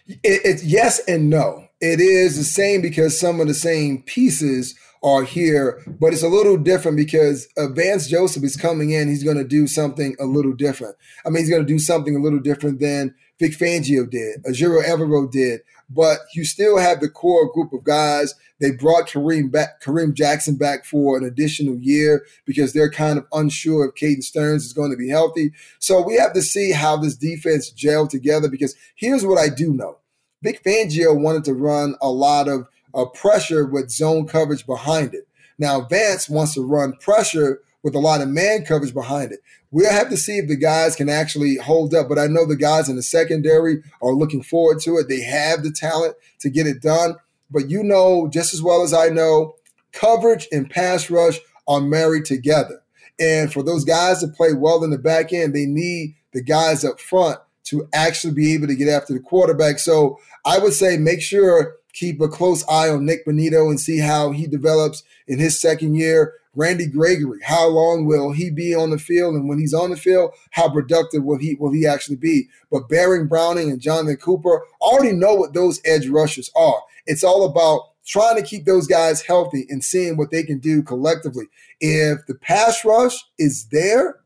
It, 0.07 0.19
it's 0.23 0.63
yes 0.63 0.99
and 1.07 1.29
no. 1.29 1.67
It 1.79 1.99
is 1.99 2.37
the 2.37 2.43
same 2.43 2.81
because 2.81 3.19
some 3.19 3.39
of 3.39 3.47
the 3.47 3.53
same 3.53 4.01
pieces 4.01 4.75
are 5.03 5.23
here, 5.23 5.81
but 5.99 6.13
it's 6.13 6.23
a 6.23 6.27
little 6.27 6.57
different 6.57 6.97
because 6.97 7.47
Vance 7.57 8.07
Joseph 8.07 8.43
is 8.43 8.55
coming 8.55 8.91
in. 8.91 9.07
He's 9.07 9.23
going 9.23 9.37
to 9.37 9.43
do 9.43 9.67
something 9.67 10.15
a 10.19 10.25
little 10.25 10.53
different. 10.53 10.95
I 11.25 11.29
mean, 11.29 11.43
he's 11.43 11.49
going 11.49 11.65
to 11.65 11.73
do 11.73 11.79
something 11.79 12.15
a 12.15 12.19
little 12.19 12.39
different 12.39 12.79
than 12.79 13.13
Vic 13.39 13.53
Fangio 13.53 14.09
did, 14.09 14.43
Ejiro 14.45 14.83
Evero 14.83 15.31
did, 15.31 15.61
but 15.89 16.19
you 16.33 16.43
still 16.43 16.77
have 16.79 16.99
the 16.99 17.09
core 17.09 17.51
group 17.51 17.71
of 17.71 17.83
guys. 17.83 18.33
They 18.59 18.71
brought 18.71 19.07
Kareem 19.07 19.51
back, 19.51 19.81
Kareem 19.81 20.15
Jackson 20.15 20.55
back 20.55 20.85
for 20.85 21.17
an 21.17 21.23
additional 21.23 21.75
year 21.75 22.25
because 22.45 22.73
they're 22.73 22.89
kind 22.89 23.19
of 23.19 23.27
unsure 23.31 23.85
if 23.85 23.93
Caden 23.93 24.23
Sterns 24.23 24.65
is 24.65 24.73
going 24.73 24.89
to 24.89 24.97
be 24.97 25.09
healthy. 25.09 25.51
So 25.77 26.01
we 26.01 26.15
have 26.15 26.33
to 26.33 26.41
see 26.41 26.71
how 26.71 26.97
this 26.97 27.15
defense 27.15 27.69
gel 27.69 28.07
together 28.07 28.49
because 28.49 28.75
here's 28.95 29.23
what 29.23 29.37
I 29.37 29.49
do 29.49 29.71
know. 29.71 29.99
Vic 30.41 30.63
Fangio 30.63 31.19
wanted 31.19 31.43
to 31.45 31.53
run 31.53 31.95
a 32.01 32.09
lot 32.09 32.47
of 32.47 32.67
uh, 32.93 33.05
pressure 33.05 33.65
with 33.65 33.91
zone 33.91 34.27
coverage 34.27 34.65
behind 34.65 35.13
it. 35.13 35.27
Now 35.57 35.81
Vance 35.81 36.29
wants 36.29 36.53
to 36.53 36.65
run 36.65 36.93
pressure 36.99 37.61
with 37.83 37.95
a 37.95 37.99
lot 37.99 38.21
of 38.21 38.27
man 38.27 38.65
coverage 38.65 38.93
behind 38.93 39.31
it. 39.31 39.39
We'll 39.71 39.91
have 39.91 40.09
to 40.09 40.17
see 40.17 40.37
if 40.37 40.47
the 40.47 40.55
guys 40.55 40.95
can 40.95 41.09
actually 41.09 41.55
hold 41.55 41.93
up. 41.93 42.07
But 42.09 42.19
I 42.19 42.27
know 42.27 42.45
the 42.45 42.55
guys 42.55 42.89
in 42.89 42.95
the 42.95 43.03
secondary 43.03 43.83
are 44.01 44.13
looking 44.13 44.41
forward 44.41 44.79
to 44.81 44.97
it. 44.97 45.07
They 45.07 45.21
have 45.21 45.63
the 45.63 45.71
talent 45.71 46.15
to 46.39 46.49
get 46.49 46.67
it 46.67 46.81
done. 46.81 47.15
But 47.49 47.69
you 47.69 47.83
know 47.83 48.27
just 48.27 48.53
as 48.53 48.61
well 48.61 48.83
as 48.83 48.93
I 48.93 49.09
know, 49.09 49.55
coverage 49.91 50.47
and 50.51 50.69
pass 50.69 51.09
rush 51.09 51.39
are 51.67 51.81
married 51.81 52.25
together. 52.25 52.81
And 53.19 53.51
for 53.51 53.63
those 53.63 53.83
guys 53.83 54.19
to 54.19 54.27
play 54.27 54.53
well 54.53 54.83
in 54.83 54.91
the 54.91 54.97
back 54.97 55.33
end, 55.33 55.53
they 55.53 55.65
need 55.65 56.15
the 56.33 56.41
guys 56.41 56.85
up 56.85 56.99
front 56.99 57.39
to 57.65 57.87
actually 57.93 58.33
be 58.33 58.53
able 58.53 58.67
to 58.67 58.75
get 58.75 58.87
after 58.87 59.13
the 59.13 59.19
quarterback. 59.19 59.79
So 59.79 60.19
I 60.45 60.59
would 60.59 60.73
say 60.73 60.97
make 60.97 61.21
sure 61.21 61.75
keep 61.97 62.21
a 62.21 62.27
close 62.27 62.63
eye 62.67 62.89
on 62.89 63.05
Nick 63.05 63.25
Bonitto 63.25 63.69
and 63.69 63.79
see 63.79 63.99
how 63.99 64.31
he 64.31 64.45
develops 64.45 65.03
in 65.27 65.39
his 65.39 65.59
second 65.59 65.95
year. 65.95 66.33
Randy 66.53 66.87
Gregory, 66.87 67.39
how 67.43 67.67
long 67.67 68.05
will 68.05 68.31
he 68.31 68.49
be 68.49 68.73
on 68.73 68.89
the 68.89 68.97
field? 68.97 69.35
And 69.35 69.47
when 69.47 69.59
he's 69.59 69.75
on 69.75 69.91
the 69.91 69.97
field, 69.97 70.31
how 70.51 70.69
productive 70.69 71.23
will 71.23 71.37
he 71.37 71.55
will 71.55 71.71
he 71.71 71.85
actually 71.85 72.15
be? 72.15 72.49
But 72.71 72.89
Baron 72.89 73.27
Browning 73.27 73.69
and 73.69 73.79
Jonathan 73.79 74.17
Cooper 74.17 74.63
already 74.81 75.15
know 75.15 75.35
what 75.35 75.53
those 75.53 75.79
edge 75.85 76.07
rushers 76.07 76.49
are. 76.55 76.81
It's 77.05 77.23
all 77.23 77.45
about 77.45 77.81
trying 78.05 78.37
to 78.37 78.41
keep 78.41 78.65
those 78.65 78.87
guys 78.87 79.21
healthy 79.21 79.67
and 79.69 79.83
seeing 79.83 80.17
what 80.17 80.31
they 80.31 80.41
can 80.41 80.57
do 80.57 80.81
collectively. 80.81 81.45
If 81.79 82.25
the 82.25 82.35
pass 82.35 82.83
rush 82.83 83.23
is 83.37 83.67
there, 83.67 84.21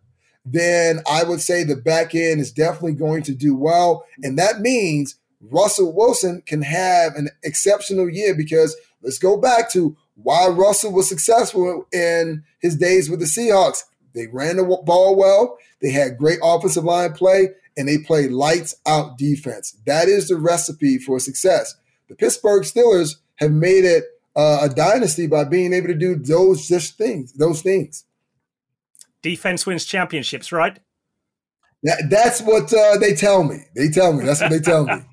then 0.45 1.01
I 1.09 1.23
would 1.23 1.41
say 1.41 1.63
the 1.63 1.75
back 1.75 2.15
end 2.15 2.39
is 2.39 2.51
definitely 2.51 2.93
going 2.93 3.23
to 3.23 3.35
do 3.35 3.55
well. 3.55 4.05
And 4.23 4.39
that 4.39 4.61
means 4.61 5.17
Russell 5.49 5.93
Wilson 5.93 6.43
can 6.45 6.61
have 6.61 7.15
an 7.15 7.29
exceptional 7.43 8.09
year 8.09 8.35
because 8.35 8.75
let's 9.01 9.17
go 9.17 9.37
back 9.37 9.71
to 9.71 9.95
why 10.15 10.47
Russell 10.47 10.91
was 10.91 11.09
successful 11.09 11.87
in 11.91 12.43
his 12.59 12.75
days 12.75 13.09
with 13.09 13.19
the 13.19 13.25
Seahawks. 13.25 13.83
They 14.13 14.27
ran 14.27 14.57
the 14.57 14.63
ball 14.63 15.15
well, 15.15 15.57
they 15.81 15.91
had 15.91 16.17
great 16.17 16.39
offensive 16.43 16.83
line 16.83 17.13
play, 17.13 17.49
and 17.77 17.87
they 17.87 17.97
played 17.97 18.31
lights 18.31 18.75
out 18.85 19.17
defense. 19.17 19.77
That 19.85 20.07
is 20.07 20.27
the 20.27 20.35
recipe 20.35 20.97
for 20.97 21.19
success. 21.19 21.75
The 22.09 22.15
Pittsburgh 22.15 22.63
Steelers 22.63 23.15
have 23.35 23.51
made 23.51 23.85
it 23.85 24.03
uh, 24.35 24.59
a 24.61 24.69
dynasty 24.69 25.27
by 25.27 25.45
being 25.45 25.73
able 25.73 25.87
to 25.87 25.95
do 25.95 26.15
those 26.15 26.67
just 26.67 26.97
things, 26.97 27.33
those 27.33 27.61
things. 27.61 28.05
Defense 29.21 29.65
wins 29.65 29.85
championships, 29.85 30.51
right? 30.51 30.79
That, 31.83 32.07
that's 32.09 32.41
what 32.41 32.73
uh, 32.73 32.97
they 32.97 33.15
tell 33.15 33.43
me. 33.43 33.63
They 33.75 33.89
tell 33.89 34.13
me. 34.13 34.25
That's 34.25 34.41
what 34.41 34.51
they 34.51 34.59
tell 34.59 34.85
me. 34.85 34.93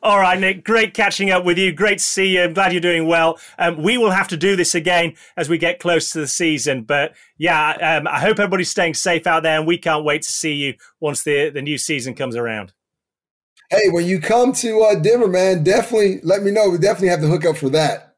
All 0.00 0.20
right, 0.20 0.38
Nick, 0.38 0.64
great 0.64 0.94
catching 0.94 1.30
up 1.30 1.44
with 1.44 1.58
you. 1.58 1.72
Great 1.72 1.98
to 1.98 2.04
see 2.04 2.36
you. 2.36 2.44
I'm 2.44 2.54
glad 2.54 2.72
you're 2.72 2.80
doing 2.80 3.08
well. 3.08 3.38
Um, 3.58 3.82
we 3.82 3.98
will 3.98 4.12
have 4.12 4.28
to 4.28 4.36
do 4.36 4.54
this 4.54 4.74
again 4.74 5.14
as 5.36 5.48
we 5.48 5.58
get 5.58 5.80
close 5.80 6.12
to 6.12 6.20
the 6.20 6.28
season. 6.28 6.82
But 6.82 7.14
yeah, 7.36 7.98
um, 7.98 8.06
I 8.06 8.20
hope 8.20 8.38
everybody's 8.38 8.70
staying 8.70 8.94
safe 8.94 9.26
out 9.26 9.42
there, 9.42 9.58
and 9.58 9.66
we 9.66 9.76
can't 9.76 10.04
wait 10.04 10.22
to 10.22 10.30
see 10.30 10.52
you 10.52 10.74
once 11.00 11.24
the, 11.24 11.50
the 11.50 11.62
new 11.62 11.78
season 11.78 12.14
comes 12.14 12.36
around. 12.36 12.72
Hey, 13.70 13.88
when 13.90 14.06
you 14.06 14.20
come 14.20 14.52
to 14.54 14.80
uh, 14.82 14.94
Denver, 14.94 15.28
man, 15.28 15.64
definitely 15.64 16.20
let 16.22 16.42
me 16.42 16.52
know. 16.52 16.70
We 16.70 16.78
definitely 16.78 17.08
have 17.08 17.20
to 17.20 17.26
hook 17.26 17.44
up 17.44 17.56
for 17.56 17.68
that. 17.70 18.14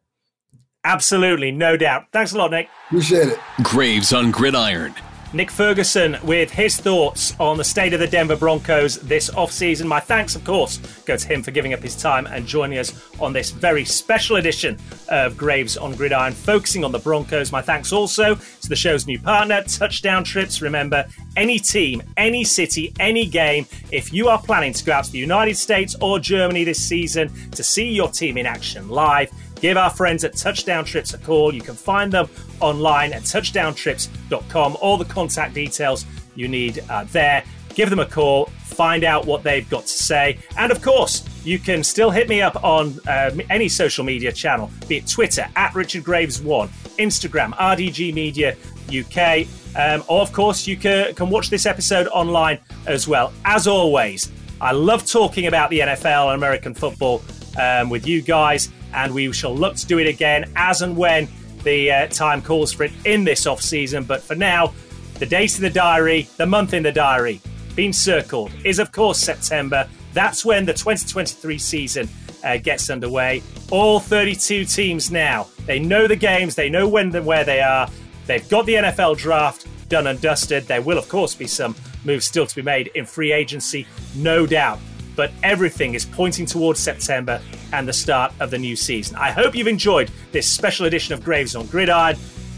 Absolutely, 0.84 1.50
no 1.50 1.76
doubt. 1.76 2.06
Thanks 2.12 2.32
a 2.32 2.38
lot, 2.38 2.50
Nick. 2.50 2.68
Appreciate 2.88 3.28
it. 3.28 3.38
Graves 3.62 4.12
on 4.12 4.30
Gridiron. 4.30 4.94
Nick 5.32 5.50
Ferguson 5.50 6.16
with 6.24 6.50
his 6.50 6.76
thoughts 6.76 7.38
on 7.38 7.56
the 7.56 7.62
state 7.62 7.92
of 7.92 8.00
the 8.00 8.06
Denver 8.08 8.34
Broncos 8.34 8.96
this 8.96 9.30
offseason. 9.30 9.86
My 9.86 10.00
thanks, 10.00 10.34
of 10.34 10.42
course, 10.42 10.78
go 11.06 11.16
to 11.16 11.28
him 11.28 11.44
for 11.44 11.52
giving 11.52 11.72
up 11.72 11.80
his 11.80 11.94
time 11.94 12.26
and 12.26 12.44
joining 12.44 12.78
us 12.78 12.92
on 13.20 13.32
this 13.32 13.52
very 13.52 13.84
special 13.84 14.36
edition 14.36 14.76
of 15.08 15.36
Graves 15.36 15.76
on 15.76 15.94
Gridiron, 15.94 16.32
focusing 16.32 16.84
on 16.84 16.90
the 16.90 16.98
Broncos. 16.98 17.52
My 17.52 17.62
thanks 17.62 17.92
also 17.92 18.34
to 18.34 18.68
the 18.68 18.74
show's 18.74 19.06
new 19.06 19.20
partner, 19.20 19.62
Touchdown 19.62 20.24
Trips. 20.24 20.60
Remember, 20.62 21.06
any 21.36 21.60
team, 21.60 22.02
any 22.16 22.42
city, 22.42 22.92
any 22.98 23.26
game, 23.26 23.66
if 23.92 24.12
you 24.12 24.28
are 24.28 24.42
planning 24.42 24.72
to 24.72 24.84
go 24.84 24.94
out 24.94 25.04
to 25.04 25.12
the 25.12 25.18
United 25.18 25.56
States 25.56 25.94
or 26.00 26.18
Germany 26.18 26.64
this 26.64 26.82
season 26.82 27.30
to 27.52 27.62
see 27.62 27.88
your 27.88 28.08
team 28.08 28.36
in 28.36 28.46
action 28.46 28.88
live, 28.88 29.30
Give 29.60 29.76
our 29.76 29.90
friends 29.90 30.24
at 30.24 30.36
Touchdown 30.36 30.84
Trips 30.84 31.12
a 31.12 31.18
call. 31.18 31.54
You 31.54 31.60
can 31.60 31.74
find 31.74 32.10
them 32.10 32.28
online 32.60 33.12
at 33.12 33.22
touchdowntrips.com. 33.22 34.76
All 34.80 34.96
the 34.96 35.04
contact 35.04 35.54
details 35.54 36.06
you 36.34 36.48
need 36.48 36.82
are 36.88 37.04
there. 37.06 37.44
Give 37.74 37.90
them 37.90 37.98
a 37.98 38.06
call, 38.06 38.46
find 38.46 39.04
out 39.04 39.26
what 39.26 39.42
they've 39.42 39.68
got 39.68 39.82
to 39.82 39.88
say. 39.88 40.38
And 40.56 40.72
of 40.72 40.82
course, 40.82 41.24
you 41.44 41.58
can 41.58 41.84
still 41.84 42.10
hit 42.10 42.28
me 42.28 42.40
up 42.40 42.62
on 42.64 42.98
uh, 43.06 43.30
any 43.48 43.68
social 43.68 44.04
media 44.04 44.32
channel, 44.32 44.70
be 44.88 44.96
it 44.96 45.06
Twitter 45.06 45.46
at 45.56 45.74
Richard 45.74 46.04
Graves1, 46.04 46.68
Instagram, 46.98 47.52
RDG 47.54 48.12
Media 48.12 48.56
UK, 48.88 49.46
um, 49.76 50.04
or 50.08 50.20
of 50.20 50.32
course, 50.32 50.66
you 50.66 50.76
can, 50.76 51.14
can 51.14 51.30
watch 51.30 51.48
this 51.48 51.64
episode 51.64 52.08
online 52.08 52.58
as 52.86 53.06
well. 53.06 53.32
As 53.44 53.68
always, 53.68 54.32
I 54.60 54.72
love 54.72 55.06
talking 55.06 55.46
about 55.46 55.70
the 55.70 55.80
NFL 55.80 56.26
and 56.26 56.34
American 56.34 56.74
football 56.74 57.22
um, 57.58 57.88
with 57.88 58.06
you 58.06 58.20
guys 58.20 58.70
and 58.94 59.12
we 59.14 59.32
shall 59.32 59.54
look 59.54 59.76
to 59.76 59.86
do 59.86 59.98
it 59.98 60.06
again 60.06 60.50
as 60.56 60.82
and 60.82 60.96
when 60.96 61.28
the 61.64 61.90
uh, 61.90 62.06
time 62.08 62.42
calls 62.42 62.72
for 62.72 62.84
it 62.84 62.92
in 63.04 63.24
this 63.24 63.46
off 63.46 63.60
season. 63.60 64.04
But 64.04 64.22
for 64.22 64.34
now, 64.34 64.72
the 65.18 65.26
date 65.26 65.56
in 65.56 65.62
the 65.62 65.70
diary, 65.70 66.28
the 66.36 66.46
month 66.46 66.72
in 66.72 66.82
the 66.82 66.92
diary, 66.92 67.40
being 67.74 67.92
circled 67.92 68.50
is 68.64 68.78
of 68.78 68.92
course 68.92 69.18
September. 69.18 69.88
That's 70.12 70.44
when 70.44 70.64
the 70.64 70.72
2023 70.72 71.58
season 71.58 72.08
uh, 72.42 72.56
gets 72.56 72.90
underway. 72.90 73.42
All 73.70 74.00
32 74.00 74.64
teams 74.64 75.10
now. 75.10 75.46
They 75.66 75.78
know 75.78 76.06
the 76.06 76.16
games. 76.16 76.54
They 76.54 76.68
know 76.68 76.88
when 76.88 77.14
and 77.14 77.26
where 77.26 77.44
they 77.44 77.60
are. 77.60 77.88
They've 78.26 78.48
got 78.48 78.66
the 78.66 78.74
NFL 78.74 79.18
draft 79.18 79.66
done 79.88 80.06
and 80.06 80.20
dusted. 80.20 80.64
There 80.66 80.82
will, 80.82 80.98
of 80.98 81.08
course, 81.08 81.34
be 81.34 81.46
some 81.46 81.76
moves 82.04 82.24
still 82.24 82.46
to 82.46 82.56
be 82.56 82.62
made 82.62 82.88
in 82.94 83.04
free 83.04 83.32
agency, 83.32 83.86
no 84.16 84.46
doubt 84.46 84.80
but 85.20 85.30
everything 85.42 85.92
is 85.92 86.06
pointing 86.06 86.46
towards 86.46 86.80
September 86.80 87.42
and 87.74 87.86
the 87.86 87.92
start 87.92 88.32
of 88.40 88.50
the 88.50 88.56
new 88.56 88.74
season. 88.74 89.14
I 89.16 89.30
hope 89.30 89.54
you've 89.54 89.66
enjoyed 89.66 90.10
this 90.32 90.46
special 90.46 90.86
edition 90.86 91.12
of 91.12 91.22
Graves 91.22 91.54
on 91.54 91.66
Gridiron. 91.66 92.16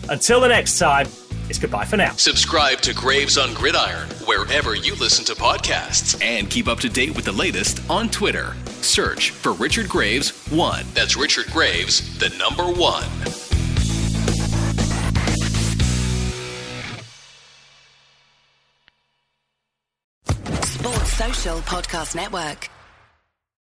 Until 0.08 0.40
the 0.40 0.46
next 0.46 0.78
time, 0.78 1.08
it's 1.48 1.58
goodbye 1.58 1.86
for 1.86 1.96
now. 1.96 2.12
Subscribe 2.12 2.80
to 2.82 2.94
Graves 2.94 3.36
on 3.36 3.52
Gridiron 3.52 4.08
wherever 4.26 4.76
you 4.76 4.94
listen 4.94 5.24
to 5.24 5.34
podcasts 5.34 6.24
and 6.24 6.48
keep 6.48 6.68
up 6.68 6.78
to 6.78 6.88
date 6.88 7.16
with 7.16 7.24
the 7.24 7.32
latest 7.32 7.82
on 7.90 8.08
Twitter. 8.08 8.54
Search 8.80 9.30
for 9.30 9.54
Richard 9.54 9.88
Graves 9.88 10.30
1. 10.52 10.84
That's 10.94 11.16
Richard 11.16 11.46
Graves, 11.46 12.16
the 12.20 12.28
number 12.38 12.62
1. 12.62 13.41
Podcast 21.42 22.14
Network. 22.14 22.81